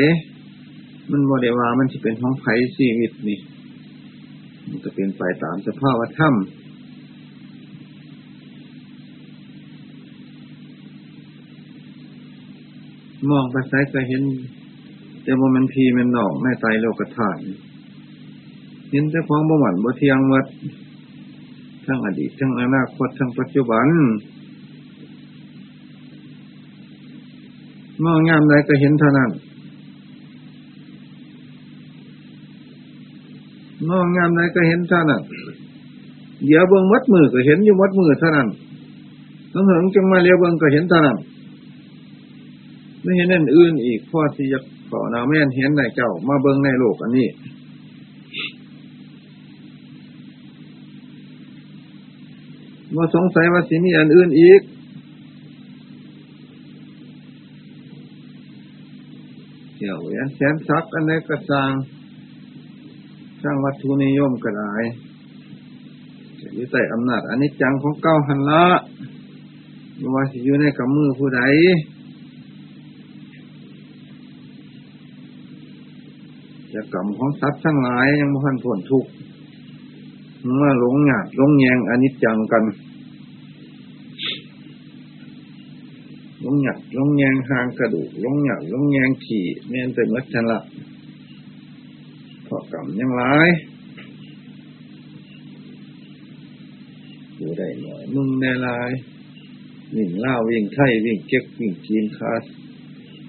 [1.11, 3.39] มันโมเดลวามันจะเป็นท้องไผ่ชีวิตนี่
[4.67, 6.33] มันจะเป็นไปตามสภาพธรรม
[13.29, 14.21] มองไปไซก็เห็น
[15.23, 17.39] แต่ว่ามันพีมันนอกในไตโลกธาตุ
[18.91, 20.45] เห็นแต่ของบ่หวันบ่เทียงวัด
[21.85, 23.87] ทั้งอดีตทั้งอนาคตทั้งปัจจุบัน
[28.03, 29.29] มองงามใดก็เห็นเท่านั้น
[33.89, 35.21] มองงามใดก็เห็นเท่านั้น
[36.45, 38.47] เดี๋ยวเบิ้งมัดมือก็เห็นอยู่มัดมือเท่านั้น
[39.53, 41.17] ต้องเหิงจังมาเลี้ยวเบิ้งก็เห็นเท่านั้น
[43.09, 47.27] ไม่เห็นนั่นอื่นอีกพ่อที่จะขอนาแม่นเห็นในเจ้า มาเบิ้งในโลกอันนี้
[52.95, 54.61] มาสงสัยว่าสิมีอันอื่นอีก
[59.77, 61.71] เกี่ยวแหวนแสนทรัพย์อันนี้ก็สร้าง
[63.43, 64.73] สร้างวัตถุนิยมก็ได้
[66.53, 68.65] อยู่ใต้อำนาจอันนี้จังของเก้าหันละ
[70.15, 71.41] ว่าสิอยู่ในกำมือผู้ใด
[76.91, 79.05] จะกำของทรัพย์ทั้งหลายยังไม่ทันผลทุก
[80.55, 82.63] เมื่อหลงหยาดหลงแยงอันนี้จังกัน
[86.41, 90.59] หลงหยักลงแยงหางกระดูกหลงหยักลงแยงขี่เนียนเป็นวัชละ
[92.43, 93.49] เพอกรรมยังร้าย
[97.37, 98.91] อยู่ได้หน่อยมึงในลาย
[99.95, 102.43] วิ่งล่าวิ่งไทยวิ่งเจ๊กวิ่งจีนคาส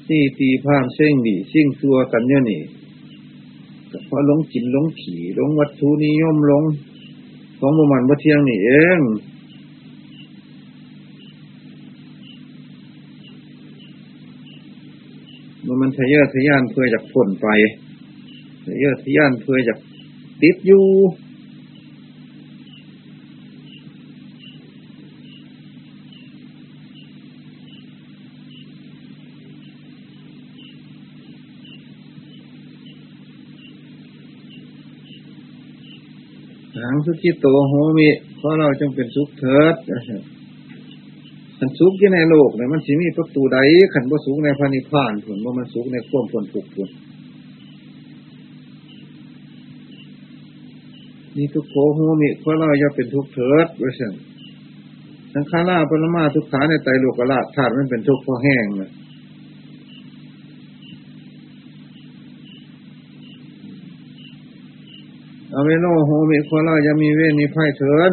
[0.08, 2.62] นี่ตีพามเส้งดีซิ่งตัวกันเนี่ยนี่
[4.06, 6.64] เพราะหลงจินลงขี่หลงวัตถุนิยมหลง
[7.58, 9.00] ของประมันวัเทียงนี่เอง
[15.66, 17.46] มันมันทะเยอทะยานเพื่อจากผลไป
[18.64, 19.78] ทะเยอทะยานเพื่อจาก
[20.42, 20.84] ติดอยู่
[37.06, 39.74] สุกิโตโหมิเพราะเราจงเป็นสุขเถิด
[41.58, 43.58] ขันสุขที่ในโลกเนี่ยมันสิมีประตูใด
[43.94, 46.90] ขันบ่สุขในพานิพานผลว่ามันสุขในควมผลทุกผล
[51.36, 54.14] นี่ทุกโขโหมิเพราะเราจะเป็นทุกเถิดว่าสั่ง
[55.34, 58.90] สังขาราปรมาทุกขาในไตโลกราธาตุมันเป็นทุกข์เพราะแห้งเลย
[65.64, 68.10] เวโนโหมิคนเราจะมีเวรมีไพ่เถิน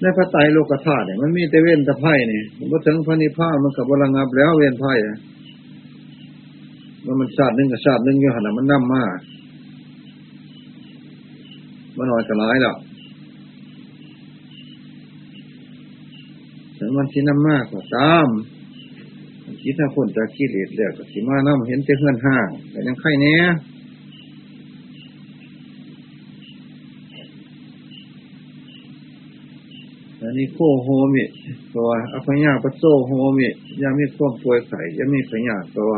[0.00, 4.92] ในพระไตรโลกธาตุเนี่ยมันมีแต่เวรแต่ไพ่เนี่ยมันถึงพระนิพพานมันกับบรังับแล้วเวรไพ่
[7.04, 9.16] มันมันชาติหนึ่งกับชาติหนึ่งอยู่หันมันนั่มมาก
[11.96, 12.78] มันหน่อยกระไรหรอก
[16.76, 18.28] แต่มันที่น้ำมากกว่าตาม
[19.62, 23.42] คิดถ้าคนจะคิดเลียดเลียก็สิมาน้ำเห็นเจ้าเพื่อนห่างแต่ยังไข่เนี้ย
[30.30, 31.24] นนี้โคโฮมิ
[31.74, 33.48] ตัวอภัยญาปโซโฮมิ
[33.82, 35.92] ยามีความป่วยไข่ยามีพยาธิตัว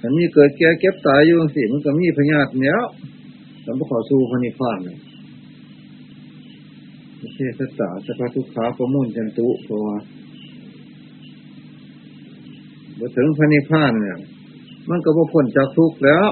[0.00, 2.78] ถ้ามีเกิดแก่เก็บตายอยู่สิมันก็มีพยาธิเนี้ย
[3.62, 4.98] แต่พวกเขาสู้พนิพานเลย
[7.34, 9.86] เทศตาสภาทุกขาประมุ่นจันตุตัว
[12.98, 14.18] มาถึงพนิพานเนี่ย
[14.90, 16.26] มันก็บ่พ้นจากทุกข์แล้ว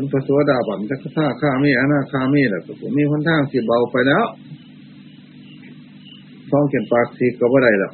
[0.00, 4.24] ถึงพระสวสดาบันจะข้าข้ามีอนาคามีแหละผมมีคนทางสิเบาไปแล้ว
[6.50, 7.92] ท้องเขียนปากสีก็บ่ได้หรอก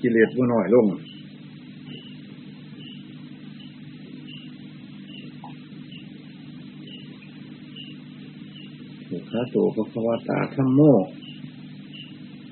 [0.00, 0.86] กิเลสบ่น้อยลง
[9.08, 10.80] สุขาโตพระควตาธรรมโม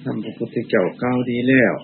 [0.03, 1.75] ทำพระพุทธเจ้าก้าวดีแล้ว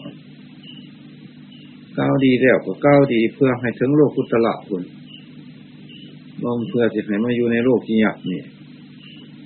[2.00, 4.82] ก้าวดีแล้วก็ก้าวดี เพื่อให้ถึงโลกุตละคุณ
[6.44, 8.42] ลองเพื่อจะให้มาอยู่ในโลกที่ยากนี่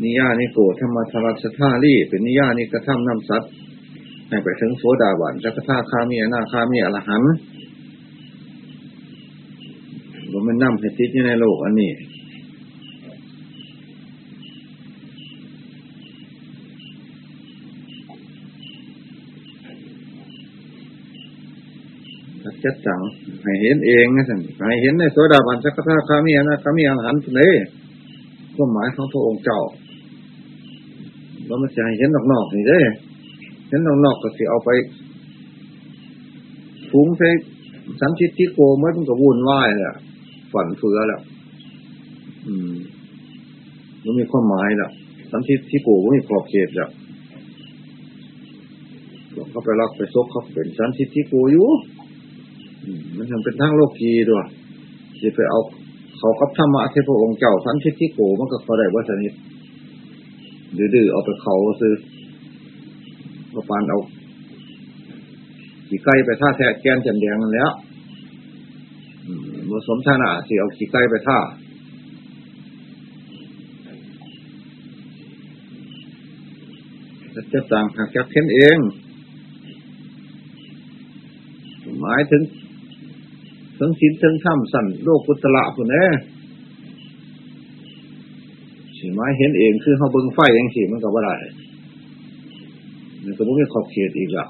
[0.03, 3.51] นิยานิโกธรรมธรรมสธาลีเป็นนิยานิกระทำนำสัตว์
[4.29, 7.35] ให้ไปถึงโสดาบันจักรธาคามีอนาคามีอรหันต์
[10.31, 11.90] ผมมันนำให้ติดอยู่ในโลกอันนี้
[22.64, 23.00] จัดจัง
[23.42, 27.54] ให้เห็นเองนะท่านให้เห็นในโสดาบันสักทาคามีนะคามีอาหารเลย
[28.57, 29.61] ก็หมายของพระองค์เจ้า
[31.46, 32.80] เราไม่ใช่เห็นนอกๆนี่เด้
[33.68, 34.70] เห็นนอกๆก็สิเอาไป
[36.90, 37.28] ฟุ้งใส่
[38.00, 39.94] สันทิที่โกมันก็วุ่นวายแหละ
[40.52, 41.20] ฝันเฟือแล้ว
[42.46, 42.74] อืม
[44.04, 44.90] มันมีความหมายแล้ว
[45.30, 46.90] สันทิที่โกมันมีขอบเขตแล้ว
[49.50, 51.66] เขาไปรักไปซกเขาเป็นสันทิที่โกอยู่
[53.16, 54.47] มันยังเป็นทั้งโลกีด้วย
[55.23, 55.61] จะไปเอา
[56.18, 59.33] เขากับธรรมะที่พระองค์เจ้าสันทิที่โกมันก็เขาได้ว่าสนิท
[60.77, 61.94] ดื้อๆเอาไปเขาซื้อ
[63.55, 63.99] พระปานเอา
[65.89, 67.70] ขี่ไก่ไปท่าแท้แกนจันแดงนั่นแล้ว
[69.68, 71.39] มสมชานะสิเอาขี่ไก่ไปท่า
[77.53, 78.78] จะต่างหากจากเข็นเอง
[82.01, 82.43] หมายถึง
[83.79, 86.07] ถึงศีลถึงธรรมสั่นโลกกุตละคนนี้
[88.99, 91.35] สิไม้เห็นเองคือเขาเบิ้งไฟยังสิมันก็ว่าได้
[93.25, 94.47] มันก็ไม่มีขอบเขตอีกละ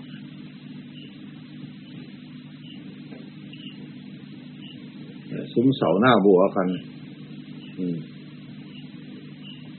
[5.52, 6.68] ซุ้มเสาหน้าบัวกัน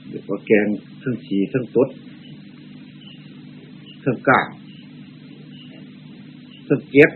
[0.08, 0.66] เดี๋ยวก็แกง
[1.02, 1.88] ทั้งขีทั้งตด
[4.04, 4.46] ทั้งกาก
[6.68, 7.10] ทั้งเก็บ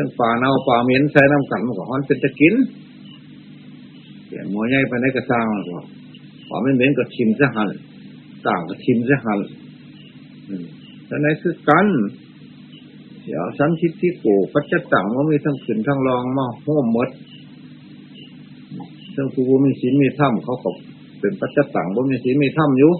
[0.00, 2.54] ทั้งปลาเน่าปลาเหม็นใส่น้ำกันมันก็ฮ้อนเป็นตะกิน
[4.26, 5.78] เปลี่ยนหัวใหญ่ไปในกระซังก็
[6.48, 7.68] ปลาไม่เหม็นก็ชิมซะหัน
[8.46, 9.40] ต่างก็ชิมซะหัน
[11.06, 11.86] แต่ในคือกัน
[13.24, 17.08] เดี๋ยวสันทิฏฐิโกปัจจตังว่ามีทั้งขึ้นทั้งรองมาห้มมด
[19.14, 20.70] ทั้งผู้มีศีลมีธรรมเขาก็
[21.20, 22.92] เป็นปัจจตังว่ามีศีลมีธรรมอยู่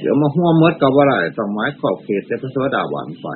[0.00, 3.28] เดี๋ยวมาห้วมมดกับว่าไรต้องไม้ขอบเขตจะพระสวัสดาหวานไป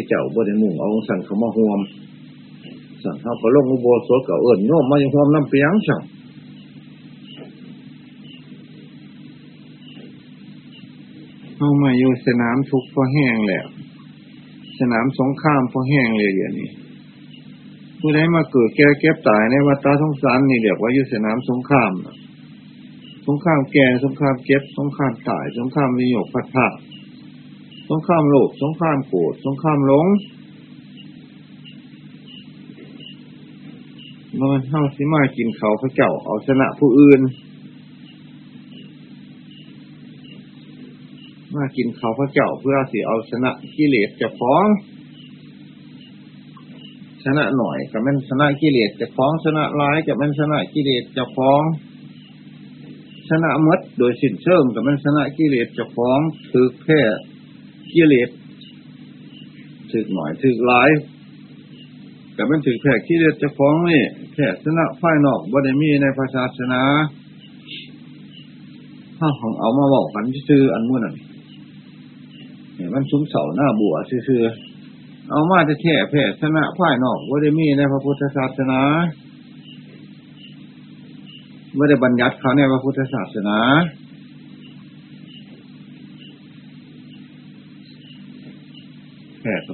[0.00, 1.80] ธเจ้าบริมุ่งเอาสั่งเขามาห่วม
[3.04, 6.02] สั่งเขาก็ลงอุโบสถกับเอิญโยมมาอย่างห่วมน้ำเปียงสั่ง
[11.56, 13.66] เข้ามาอยู่สนามทุกพอแห้งแล้ว
[14.78, 16.70] สนามสงครามพอแห้งเลยอย่างนี้
[18.00, 21.92] ผู้ใดมาเกิดแก่เก็บตายในวัฏสงสารนี่เรียกว่าอยู่สนามสงคราม
[23.26, 26.66] สงครามแก่สงครามเก็บสงครามตายสงครามนิยมพัดผา
[27.90, 30.06] สงครามโลภสงครามโกรธสงครามหลง
[34.38, 37.20] มันเท่าสิมากินเขาพระเจ้าเอาชนะผู้อื่น
[41.54, 44.64] มากินเขาพระเจ้าเพื่อสิเอาชนะกิเลสจะฟ้อง
[47.24, 51.62] ชนะหน่อยกับมันชนะกิเลสจะฟ้องชนะร้ายกับมันชนะกิเลสจะฟ้อง
[53.28, 56.20] ชนะมดโดยสิ้นเชิงกับมันชนะกิเลสจะฟ้อง
[56.50, 57.00] ถือแค่
[57.94, 58.28] กิเลส
[59.92, 60.88] ถึกหน่อยถึกหลาย
[62.34, 64.02] แต่มันถึกแค่กิเลสจะฟ้องนี่
[64.34, 66.82] แค่ชนะฝ่ายนอกบ่ได้มีในพระศาสนา
[69.18, 71.14] ถ้าของเอามาบอกกันชื่ออันมุ่นอะ
[72.74, 74.42] เนี่ยมันซุ้มเสาหน้าบัวชื่อ
[75.30, 78.80] เอามาจะแค่แผ่ชนะฝ่ายนอกบ่ได้มีในพระพุทธศาสนา
[81.76, 83.58] ไม่ได้บัญญัติเขาในพระพุทธศาสนา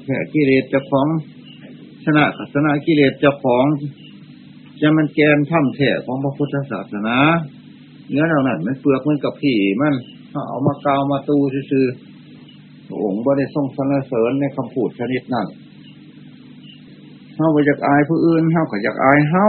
[0.05, 1.09] แผ่ก็แผ่กิเลสจะฟ้อง
[2.05, 3.66] ชนะกัชนะกิเลสจะฟ้อง
[4.80, 7.16] จะมันแกนถ้ำแท้ของพระพุทธศาสนา
[8.11, 9.94] เนื้อเรานั่นมันเปลือกมันกับผีมัน
[10.48, 11.36] เอามากาวมาตู
[11.70, 11.86] ซื่อ
[12.86, 15.46] พระองค์บ่ได้ทรงสรรเสริญในคำพูดชนิดนั้น
[17.36, 19.46] เฮาไปจากอายผู้อื่นเฮาก็อยากอายเฮา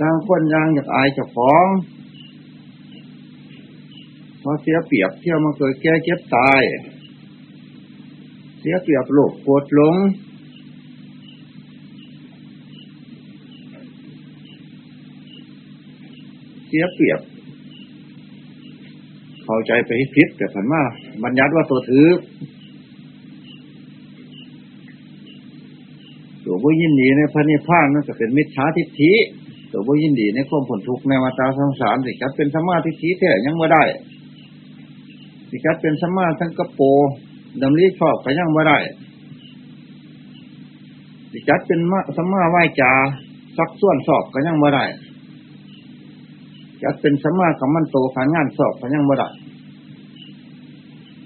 [0.00, 1.66] ต่างคนยังอยากอายเจ้าของ
[4.40, 6.62] เพอเสียเปรียบเที่ยวมาเกิดแก่เจ็บตาย
[8.64, 9.96] เสียเปรียบโลกโกรธหลง
[16.66, 17.20] เสียเปรียบ
[19.44, 20.82] เข้าใจไปพิษแต่ผันมา
[21.22, 22.08] บัญญัติว่าตัวถือ
[26.44, 29.12] ตัวผู้ยินดีในพระนิพพานนั่นก็เป็นมิจฉาทิฏฐิ
[29.72, 33.84] ตัวผู้ยินดีในความผลทุกข์ในวัฏสงสารสิจัดเป็นสัมมาธิฏฐิแท้ยังไม่ได้
[35.50, 36.82] สิจัดเป็นสัมาทั้งกระโป
[37.60, 38.78] ดำริชอบก็ยังไม่ได้
[41.48, 42.92] จัดเป็นมสัมมาไหวจา
[43.56, 44.84] ซักส่วนสอบก็ยังไม่ได้
[46.82, 49.28] จัดเป็นสัมมากับมันโตขานงานสอบก็ยังไม่ได้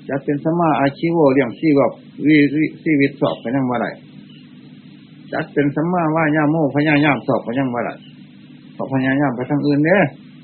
[0.09, 1.93] จัดเป็นสัมมาอาชีวะเลี้ยงชีวบ
[2.27, 2.37] วิ
[2.83, 3.91] ชีวิตสอบก็ยังไม่ได้
[5.33, 7.95] จัดเป็นสัมมาว่าย่าโมพญายามสอบก็ยังไม่ได้
[8.77, 10.01] พอพญายามไปทางอื่นเนี่ย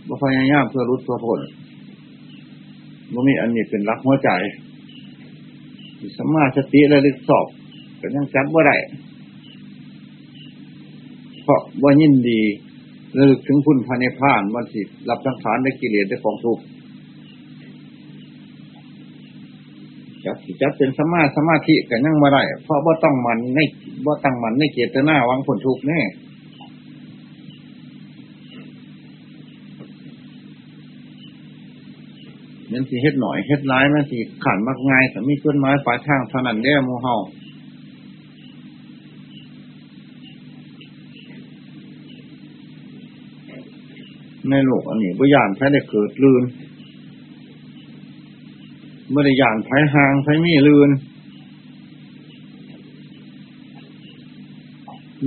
[0.08, 1.40] บ่พญายามเพื่อรุดตัวผล
[3.12, 4.30] บ่มีอันนี้เป็นรักหัวใจ
[6.18, 7.46] สมาสติระลึกสอบ
[8.00, 8.76] ก็ยังจับว่าได้
[11.42, 12.40] เพราะว่ายินดี
[13.16, 16.62] ระลึกถึงคุณพระเนพานวันสิรับสังขารได้กิเลสได้ของทุกข์
[20.24, 23.58] จับจับเป็นสมาสมาธิก็ยังมาได้เพราะว่าต้องมันใน
[24.06, 26.00] ว่าตั้งมันในเจตนาวังผลทุกข์แน่
[32.72, 37.16] มันสิเฮ็ดหน่อยเฮ็ดร้ายมันสิขันมากง่ายแต่มีต้นไม้ปลายทางเท่านั้นแย่มูเฮา
[44.50, 46.42] ในโลกอันนี้บุญานไพ่ได้เกิดลืน
[49.10, 50.90] เมื่อได้ยานไพ่ห่างไพ่มีลืน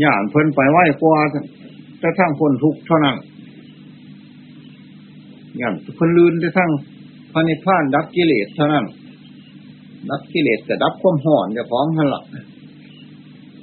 [0.04, 1.18] ยานเพิ่นไปไหวกว่า
[2.02, 3.18] จะทั้งคนทุกเท่านั้น
[5.62, 6.72] ยานเพิ่นลืนจะทั้ง
[7.36, 8.86] ระนิพพานดับกิเลสเท่านั้น
[10.10, 12.24] ดับกิเลสแต่ดับความห่อนจะพร้อมทันหลัก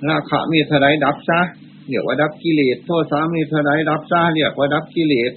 [0.08, 1.40] ราคะมีเท่าไรดับซะ
[1.88, 5.32] เรียกว่าดับกิเลสโทษสามีเท่าไรดับซะเรียกว่าดับกิเลส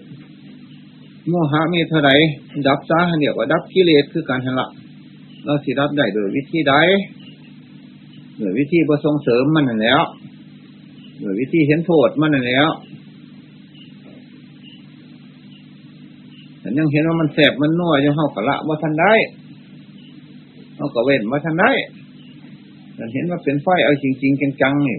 [1.28, 2.12] โมหะมีเท่าไร
[2.68, 4.70] ดับซะเรียกว่าดับกิเลสคือการทันหลัก
[5.46, 6.74] เราสิรับได้โดยวิธีใด
[8.38, 10.02] โดยวิธีประสงเสริมมันนั่นแล้ว
[11.20, 12.68] โดยวิธีเห็นโทษมันนั่นแล้ว
[16.78, 19.14] ยังเห็นว่ามันแสบมันนัวยู่เฮากะละว่าทันได้
[20.76, 21.72] เฮากะเว้นว่าทันได้
[22.96, 24.98] แต่เห็นว่าเป็นไฟเอาจริงๆจังๆนี่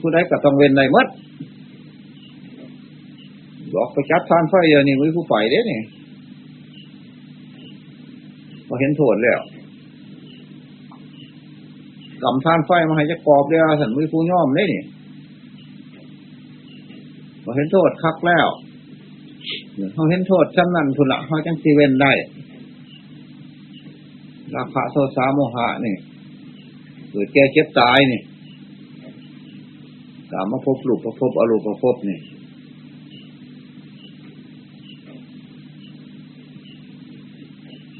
[0.00, 1.08] ผู้ใดก็ต้องเว้นได้มัด
[3.74, 5.80] บอกไปจับทานไฟเดี๋ยวนี้ไม่ผู้ไปเด้นี่
[8.66, 9.40] พอเห็นโทษแล้ว
[12.22, 14.82] กำทานไฟมาให้จะกรอบเดียวสันมือผู้ย่อมได้นี่
[17.42, 18.46] พอเห็นโทษคักแล้ว
[19.92, 22.12] เขาเห็นโทษชั้นนั้นทุนละเขาจังซีเว้นได้
[24.54, 25.94] ราคะโทสาโมหะนี่
[27.10, 28.20] เกิดแก่เจ็บตายนี่
[30.30, 32.18] สามมาพบลูกประพบอรูปประพบนี่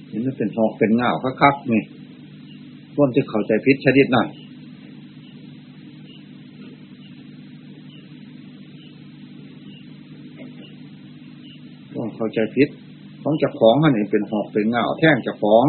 [0.08, 1.10] เห็นมันเป็นหอกเป็นเงา
[1.42, 1.82] คักๆนี่
[2.96, 12.68] ร่วมจะเข้าใจพิษชนิดนั้นาใจพิษ
[13.22, 15.64] ของจักของอันนี้เป็นหอกเป็นเงาแท่งจักของ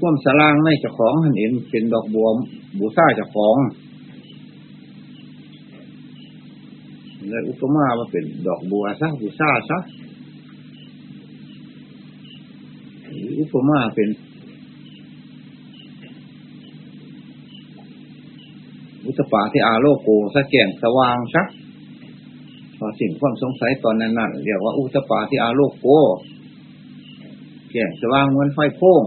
[0.00, 2.28] ร่วมสลางในจักของอันนี้เป็นดอกบัว
[2.78, 3.56] บูซ่าจักของ
[7.28, 9.78] เลยอุปมามาเป็นดอกบัวซะบูซ่าซะ
[13.40, 14.08] อุปมาเป็น
[19.06, 21.46] อุตปาที่อาโลโกสะแก่งสว่างซัก
[22.82, 25.86] พอสิ่งความสงสัยตอนนั้นนั่นเรียกว่าอุตปาที่อาโลกโก
[27.70, 29.02] แก่สว่างเหมือนไฟโพง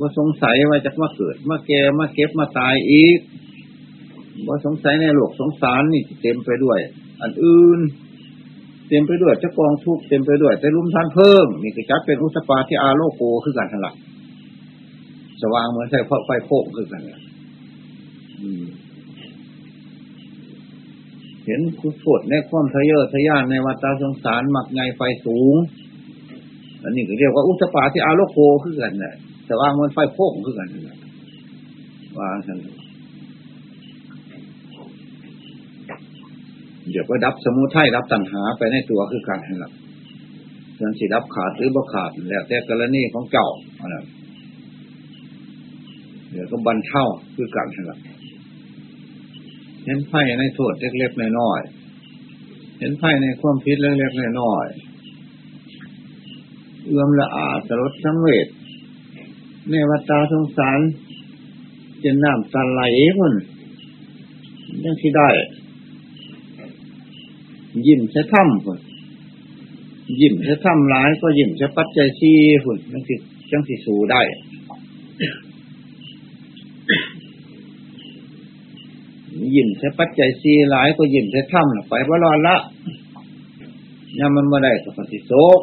[0.00, 3.18] ว่าสงสัยว่าจะมาเกิดมาแก่มาเก็บมาตายอีก
[4.48, 6.78] ว่าสงสัยในโลกสงสารนี่เต็มไปด้วย
[7.22, 7.80] อันอื่น
[8.88, 13.94] เต็มไปด้วยเจ้ากองทุกเต็มไปด้วยแต่ลุ่มท่านเพิ่มนี่ก็จัดเป็นอุตปาที่อาโลกโกคือกันทั้งหลัก
[15.42, 15.94] สว่างเหมือนไฟ
[16.26, 17.20] ไฟโพงคือกันเนี่ย
[21.46, 25.54] เห็นคุโทษในความทะเยอทะยานในวัฏสงสารหมักไงไฟสูง
[26.82, 29.14] อันนี้ก็เรียกว่าอุตปาที่อาโลโกคือกันเนี่ย
[29.46, 30.68] แต่ว่ามันไฟโพกคือกัน
[32.18, 32.58] ว่าท่าน
[36.90, 39.72] เดี๋ยวก็ดับสมุทัยดับตัณหาไปในตัวคือกันนั่นแหละ
[40.78, 43.48] ส่วนสิดับขาดหรือบ่ขาดแล้วแต่กรณีของเก่า
[43.80, 44.04] อันนั้น
[46.30, 47.98] เดี๋ยวก็บรรเทาคือกันนั่นแหละ
[49.86, 54.76] เห็นไพ่ในโทษเล็กๆน้อยๆเห็นไพ่ในความพิษเล็กๆน้อยๆ
[56.84, 58.46] เอื้อมละอาสรดสังเวช
[59.70, 60.80] ในวัฏสงสาร
[62.00, 62.82] เจนน้ำตาไหล
[63.18, 63.34] คน
[64.84, 65.28] ยังที่ได้
[67.86, 68.78] ยิ้มใช้ถ้ำคน
[70.20, 72.32] ยิ้มใช้ถ้ำร้ายก็ยิ้มใช้ปัจจัยซี
[72.64, 73.14] คนยังสิ
[73.50, 74.20] ยังสิสูได้
[79.54, 82.56] ยิ้มใช้ปัจจัยซีหลายก็ยิ้มใช้ถ้ำไปว่ารอดละ
[84.18, 85.60] ยังมันมาได้กับปฏิโซก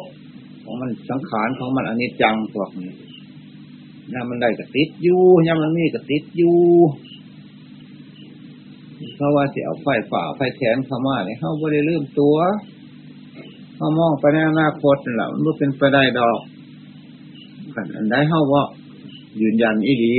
[0.62, 2.92] ของมันสังขารของมันอนิจจังพวกนี้
[4.12, 6.58] ยามมันได้ก็ติดอยู่ยามมันมีก็ติดอยู่
[9.16, 12.36] เพราะว่าเสียเอาไฟฝ่าไฟแขนเข้ามาเนี่ยเขาไม่ได้ลืมตัว
[13.74, 16.38] เขามองไปในอนาคตแหละมันเป็นไปได้ดอก
[17.94, 18.64] อันได้เขาว่า
[19.40, 20.14] ยืนยันอีหลี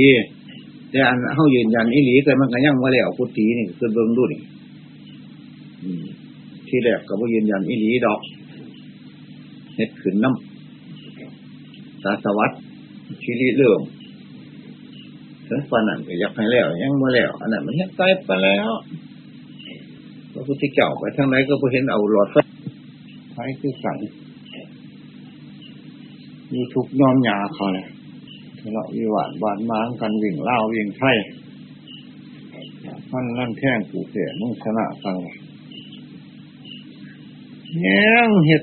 [0.96, 4.40] แต่อันเขายืนยันอีหลีเกิดมันก็ยังว่าแล้วกุฏินี่คือเบิ้งดูนี่
[6.68, 8.20] ที่แรกก็ว่ยืนยันอีหลีดอก
[9.74, 12.58] เน็ดขืนน้ำสาสวัสดิ์
[13.22, 13.80] ชีริเรื่อง
[15.46, 18.70] ถึงปานนั้นก็ยากให้แล้ว ยังมาแล้ว อันนั้นมันยังตายไปแล้ว
[20.32, 22.36] พระพุทธเจ้าไปทางไหนก็ไปเห็นเอาหลอดไฟ
[23.32, 23.96] ไฟคือสั่ง
[26.52, 27.86] มีทุกย้อมยาเขาเลย
[28.70, 31.12] เลาะวิวาทบานม้างกันวิ่งเล่าวิ่งไข่
[33.10, 35.16] ท่านนั่นแท่งกูเสียมุ่งชนะสัง
[37.80, 38.62] แง่งเห็ด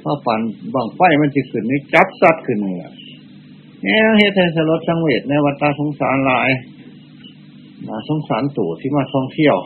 [0.00, 0.40] พอฝัน
[0.74, 2.76] บังไฟมันจะขึ้นนี่จับซัดขึ้นเลย
[3.82, 6.50] เนี่เฮ็ดให้สลดสังเวชในวัฏสงสารหลาย
[7.88, 9.56] มาสงสารตู่ที่มาท่องเที่ยว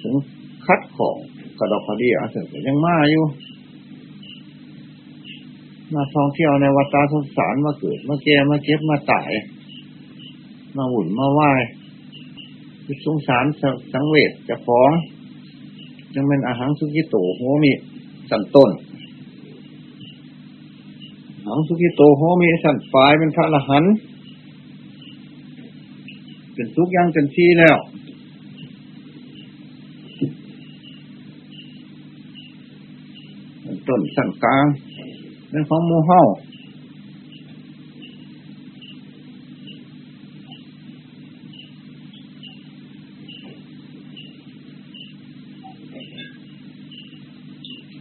[0.00, 0.14] ถึง
[0.66, 1.16] คัดของ
[1.58, 3.24] กระดอกกระเดียเสร็จยังมาอยู่
[5.94, 9.30] มาท่องเที่ยวในวัฏสงสารมาเกิดมาแก่มาเก็บมาตาย
[10.76, 11.50] มาหุ่นมาไหว้
[13.06, 13.44] สงสาร
[13.92, 14.90] สังเวชจะฟ้อง
[16.14, 17.72] ยังเป็นอาหารสุกิโตโหมี
[18.30, 18.70] สันต้น
[21.36, 23.84] อาหารสุกิโตโหมีสันฝายเป็นพระละหัน
[26.54, 27.76] เป็นทุกอย่างเป็นที่แล้ว
[33.88, 34.64] ต้นสันกลาง
[35.50, 36.20] เป็นของมูเฮา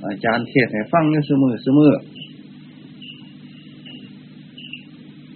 [0.08, 1.93] อาจารย์เทศให้ฟังอยู่เสมอเสมอ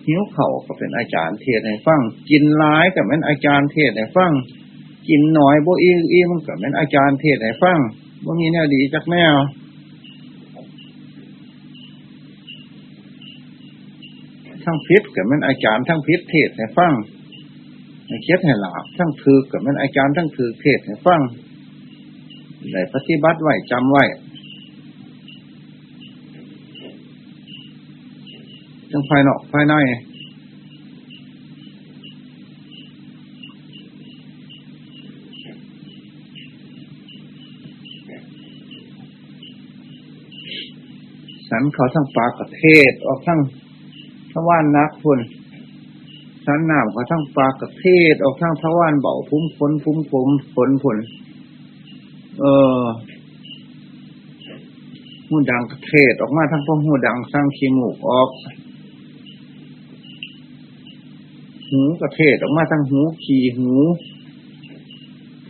[0.08, 4.32] หิวเข่าก็เป็นอาจารย์เทศให้ฟัง กินร้ายก็เป็นอาจารย์เทศให้ฟัง
[5.08, 7.80] กินหน่อยโบอีอีมันก็เป็นอาจารย์เทศให้ฟัง
[8.26, 9.36] ว่มีแนวดีจักแนว
[14.66, 16.94] ทั้งพิษกับมันอาจารย์ทั้งพิษเทศให้ฟัง
[18.08, 21.22] ให้เคียดให้หลาบทั้งถือกับมันอาจารย์ทั้งถือเทศให้ฟัง
[22.72, 24.04] ได้ปฏิบัติไหวจำไหว้
[28.92, 29.76] ทั้งภายนอกภายใน
[41.50, 43.40] สันเขาทั้งปากประเทศออกทั้ง
[44.34, 45.20] ทว่านนักพุ่น
[46.46, 50.98] สันน้ำเขาทั้งปากประเทศออกทั้งทว่านเบาพุ่มฝนพุ่มผมฝนผล
[52.40, 52.46] เอ
[52.84, 52.86] อ
[55.28, 58.30] หูดังกระเทศออกมาทั้งพวกหูดังสร้างขี้มูกออก
[61.70, 63.72] หูกระเทศออกมาทั้งหูขี่หู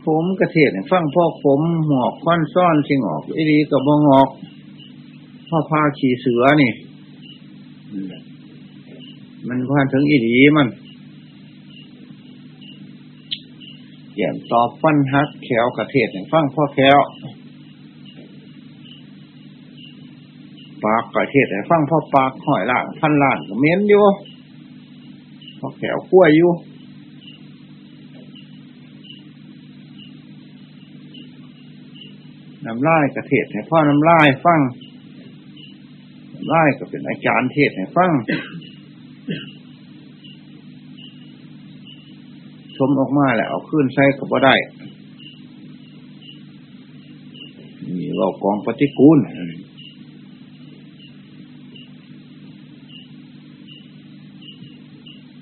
[0.06, 4.30] ผมกระเทศฟังพ่อผมหมอกค่อนซ่อนสิงออกไอ้ดีกับบงอก
[5.50, 6.72] พ่อพาขี่เสือนี่
[9.48, 10.68] มันพานถึงอีดีมัน
[14.14, 16.98] เกี่ยมตอบฟันฮักแขวกระเทศฟังพ่อแขว
[20.84, 24.06] ปากกระเทศฟังพ่อปากหอยล่างพันล่างเม้นอยู่
[25.60, 26.52] พ่อแขวขั้วอยู่
[32.66, 34.60] น้ำลายกระเทศให้พ่อน้ำลายฟัง
[36.34, 38.12] น้ำลายก็เป็นอาจารย์เทศให้ฟัง
[42.76, 44.56] ชมออกมาแล้วเอาขึ้นใส่กับว่าได้
[47.98, 49.20] นี่เรากองปฏิกูล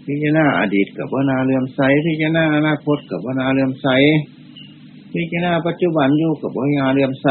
[0.06, 3.88] พิจารณาอดีตกับว่านาเลื่อมใสพิจารณาอนาคตกับว่านาเลื่อมใส
[5.14, 7.28] พิจารณาปัจจุบันอยู่กับว่านาเลื่อมใส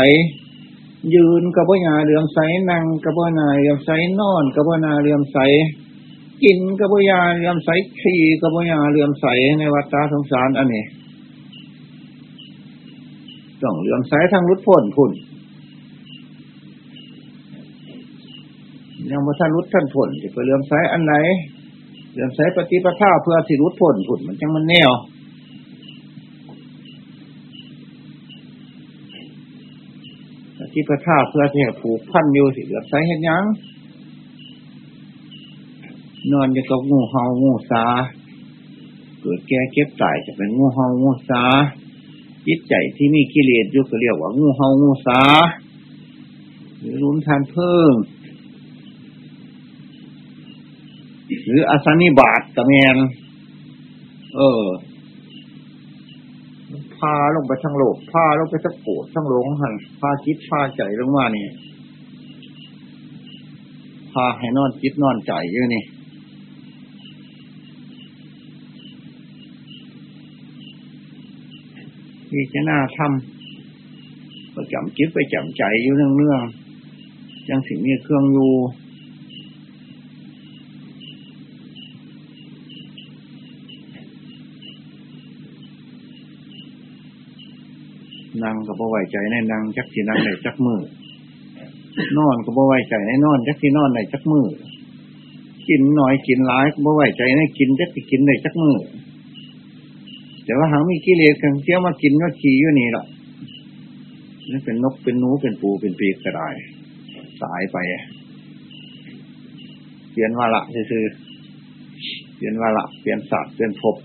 [1.14, 2.38] ยืนกับว่านาเลื่อมใส
[2.70, 3.90] นั่งกับว่านาเลื่อมใส
[4.20, 5.38] นอนกับว่านาเลื่อมใส
[6.44, 7.68] กินกระบยาเลื่อมใส
[8.00, 9.26] ขี่กระบยาเลื่อมใส
[9.58, 10.84] ในวัฏฏะสงสารอันนี้
[13.62, 15.10] ต้องเลื่อมใสทางรุดพ้นพุ่น
[19.10, 21.14] ยังว่าท่านรุดท่านพ้นจะไปเลื่อมใสอันไหน
[22.12, 24.90] เลื่อมใสปฏิปทาเพื่อสิรุดพ้นพุ่นมันจังมันแนว
[30.58, 33.44] ปฏิปทาเพื่อที่ผูกพันอยู่สิเลื่อมใสเห็นยัง
[36.32, 37.84] นอนอยู่กับงูเห่างูสา
[39.20, 41.42] เกิดแก่เก็บตายจะเป็นงูเห่างูสา
[42.46, 45.20] จิตใจที่มีกิเลสอยู่ก็เรียกว่างูเห่างูสา
[46.78, 47.92] หรือรุนทานเพิ่ง
[51.46, 52.96] หรืออาสนิบาตกระแมน
[54.36, 54.64] เออ
[56.96, 61.46] พาลงไปทั้งโลก พาลงไปทั้งโกรธทั้งหลงหันพาจิตพาใจลงมานี่
[64.12, 65.84] พาให้นอนจิตนอนใจอยู่นี่
[72.30, 76.40] พิจารณาทำประจำจิตไปจำใจอยู่เรื่องเรื่อง
[77.48, 78.52] ยังสิ่งนี้เครื่องอยู่
[88.42, 90.80] นางก็บ่ไว้ใจในนางจักสีนางในจักมือ
[92.16, 94.46] นอนก็บ่ไว้ใจในนอนจักสีนอนในจักมือ
[95.68, 98.76] กินหน่อยกินร้ายก็บ่ไว้ใจในกินจักสีกินในจักมือ
[100.44, 103.06] แต่ว่าหางมีกิเลสกันเที่ยวมากินก็ขี่อยู่นี่หรอก
[104.50, 106.48] นี่เป็นนกเป็นนูเป็นปูเป็นปีกก็ได้
[107.40, 107.76] สายไป
[110.12, 111.04] เปลี่ยนวาระคือ
[112.36, 113.96] เปลี่ยนวาระเปลี่ยนศาสตร์เปลี่ยนภพ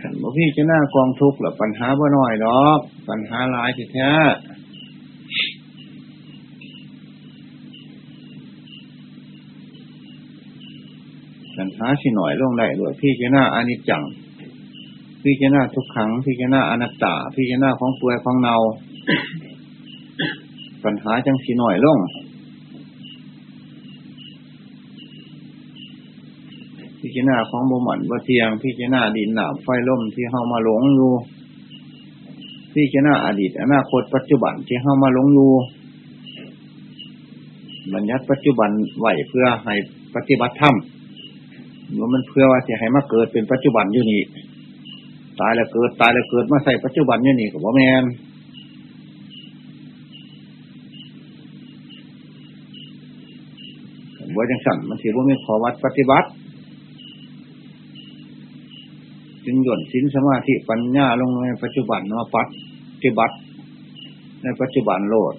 [0.00, 14.02] ขันบ่พี่จะหน้ากองทุกข์หรอปัญหาบ่น้อยดอก ปัญหาหลายทีแท้าสิหน่อยลงได้ด้วยพี่เจ้านาอานิจจัง
[15.22, 18.54] พี่เจ้านาทุกขังพี่เจ้านาอนัตตาพี่เจ้านาของเปลือยของเนา
[20.84, 21.98] ปัญหาจังสีหน่อยลง
[26.98, 31.12] พี่เจ้าหน้าของบุมันว่เทียงพี่เจ้าหน้าดินหนาไฟล่มที่เข้ามาหลงอยู่
[32.72, 35.52] พี่เจ้าหน้าอดีตอนาคตปัจจุบันที่เข้ามาหลงอยู่
[37.92, 39.74] บัญญัติปัจจุบันไหวเพื่อให้
[40.14, 40.74] ปฏิบัติธรรม
[42.00, 44.22] ว่ามันเพื่อว่าจะให้มาเกิดเป็นปัจจุบันอยู่นี่
[45.40, 48.04] ตายแล้วเกิด ตายแล้วเกิดมาใส่ปัจจุบันนี่นี่กับว่าแมน
[54.36, 56.28] ว่าจังสั่นมันถือว่ามีขอวัดปฏิบัติ
[59.44, 62.48] จึงหย่นสินสมาธิปัญญาลงในปัจจุบันมาปัด
[62.94, 63.34] ปฏิบัติ
[64.42, 65.34] ในปัจจุบันโลด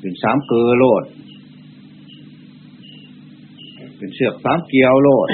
[0.00, 1.02] เป็นสามเกลือโลด
[4.20, 5.28] เสือกสามเกียวโลด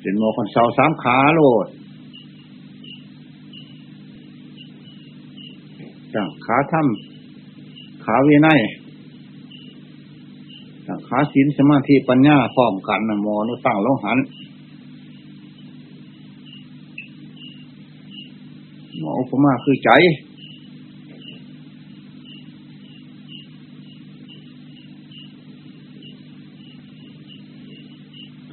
[0.00, 1.66] เป็นโมคนเสาสามขาโลด
[6.14, 8.60] จังขาถ้ำขาวินัย
[10.86, 14.18] จังขาศีลสมาธิปัญญาพร้อมกันนะโมนุตั้งลงหัน
[19.20, 19.90] อุปมาคือใจ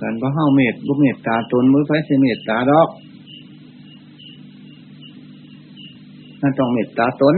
[0.01, 2.89] การพระเฮาเมตบุเมตตาตนมือไฟเสเมตตาดอก
[6.41, 7.35] นั่นต้องเมตตาตน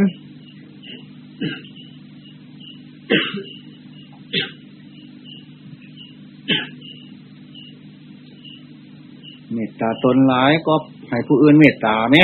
[9.54, 10.76] เมตตาตนหลายก็
[11.10, 12.18] ให้ผู้อื่นเมตตาไหม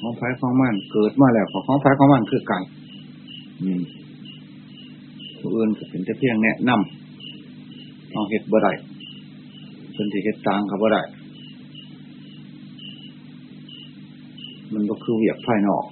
[0.00, 2.62] ของไฟของมันเกิดมาแล้วของของไฟของมันคือกัน
[3.62, 3.80] อืม
[5.38, 8.72] ผู้อื่นก็เป็นแต่เพียงแนะนำเอาเห็ดบ่ได้
[9.94, 11.02] เป็นที่เห็ดต่างกับบ่ได้
[14.72, 15.84] มันก็คือเวียกภายนอก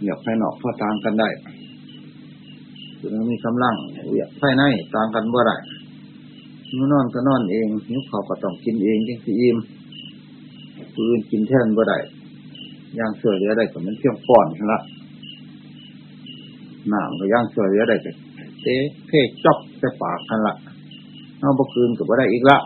[0.00, 1.28] เวียกภายนอกพอต่างกันได้
[2.98, 3.74] คือมันมีกำลัง
[4.10, 4.62] เวียกภายใน
[4.94, 5.56] ต่างกันบ่ได้
[6.68, 9.58] หิวนอนก็นอนเองหิวข้าก็ต้องกินเองจังสิอิ่ม
[10.94, 11.98] ปืนกินแท่นบ่ได้
[12.98, 14.80] ย่างเสือเหลือได้ก็มันเพียงป้อนกันละ
[16.88, 18.10] หน้ำก็ย่างเสือเหลือได้ก็
[18.62, 18.74] เต๊
[19.08, 20.54] เท่จอกแต่ปากกันละ
[21.40, 22.58] เอาบ่คืนก็บ่ได้อีกละ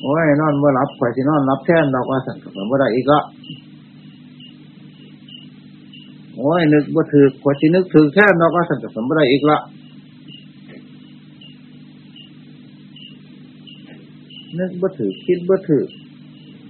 [0.00, 3.20] โอ้ยนอนบ่หลับข่อยสินอนรับแท่นดอกว่าสั่นก็บ่ได้อีกละ
[6.36, 9.58] โอ้ยนึกบ่ถือข่อยสินึกถือแท่นดอกว่าสั่นก็บ่ได้อีกละ
[14.58, 15.84] นึกบ่ถือคิดบ่ถือ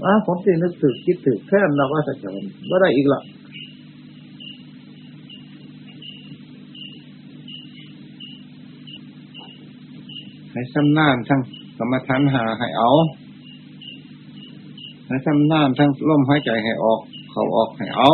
[0.05, 2.29] อะผมสินึกถือคิดถือแค่เราก็สัจจะ
[2.71, 3.21] บ่ได้อีกละ
[10.53, 11.41] ให้ซ้ำน้ำทั้ง
[11.79, 12.91] กรรมฐานหาให้เอา
[15.07, 18.11] ให้ซ้ำน้ำทั้งลมหายใจให้ออก เขาออกให้เอา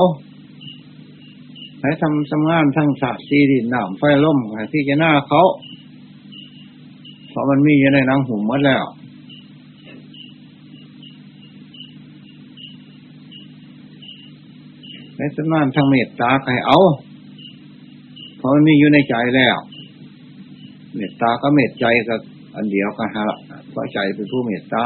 [1.80, 5.42] ให้ทำซ้ำงานทั้งสาสีดินน้ำไฟลมให้พี่จะหน้าเขา
[7.30, 8.84] เพราะมันมีอยู่ในนังหุ่มหมดแล้ว
[15.22, 16.78] ในสมานทางเมตตาใครเอา
[18.38, 19.56] เพราะมันมีอยู่ในใจแล้ว
[20.94, 22.20] เมตตาก็เมตใจกับ
[22.54, 23.38] อันเดียวกันฮะละ
[23.70, 24.84] เพราะใจเป็นผู้เมตตา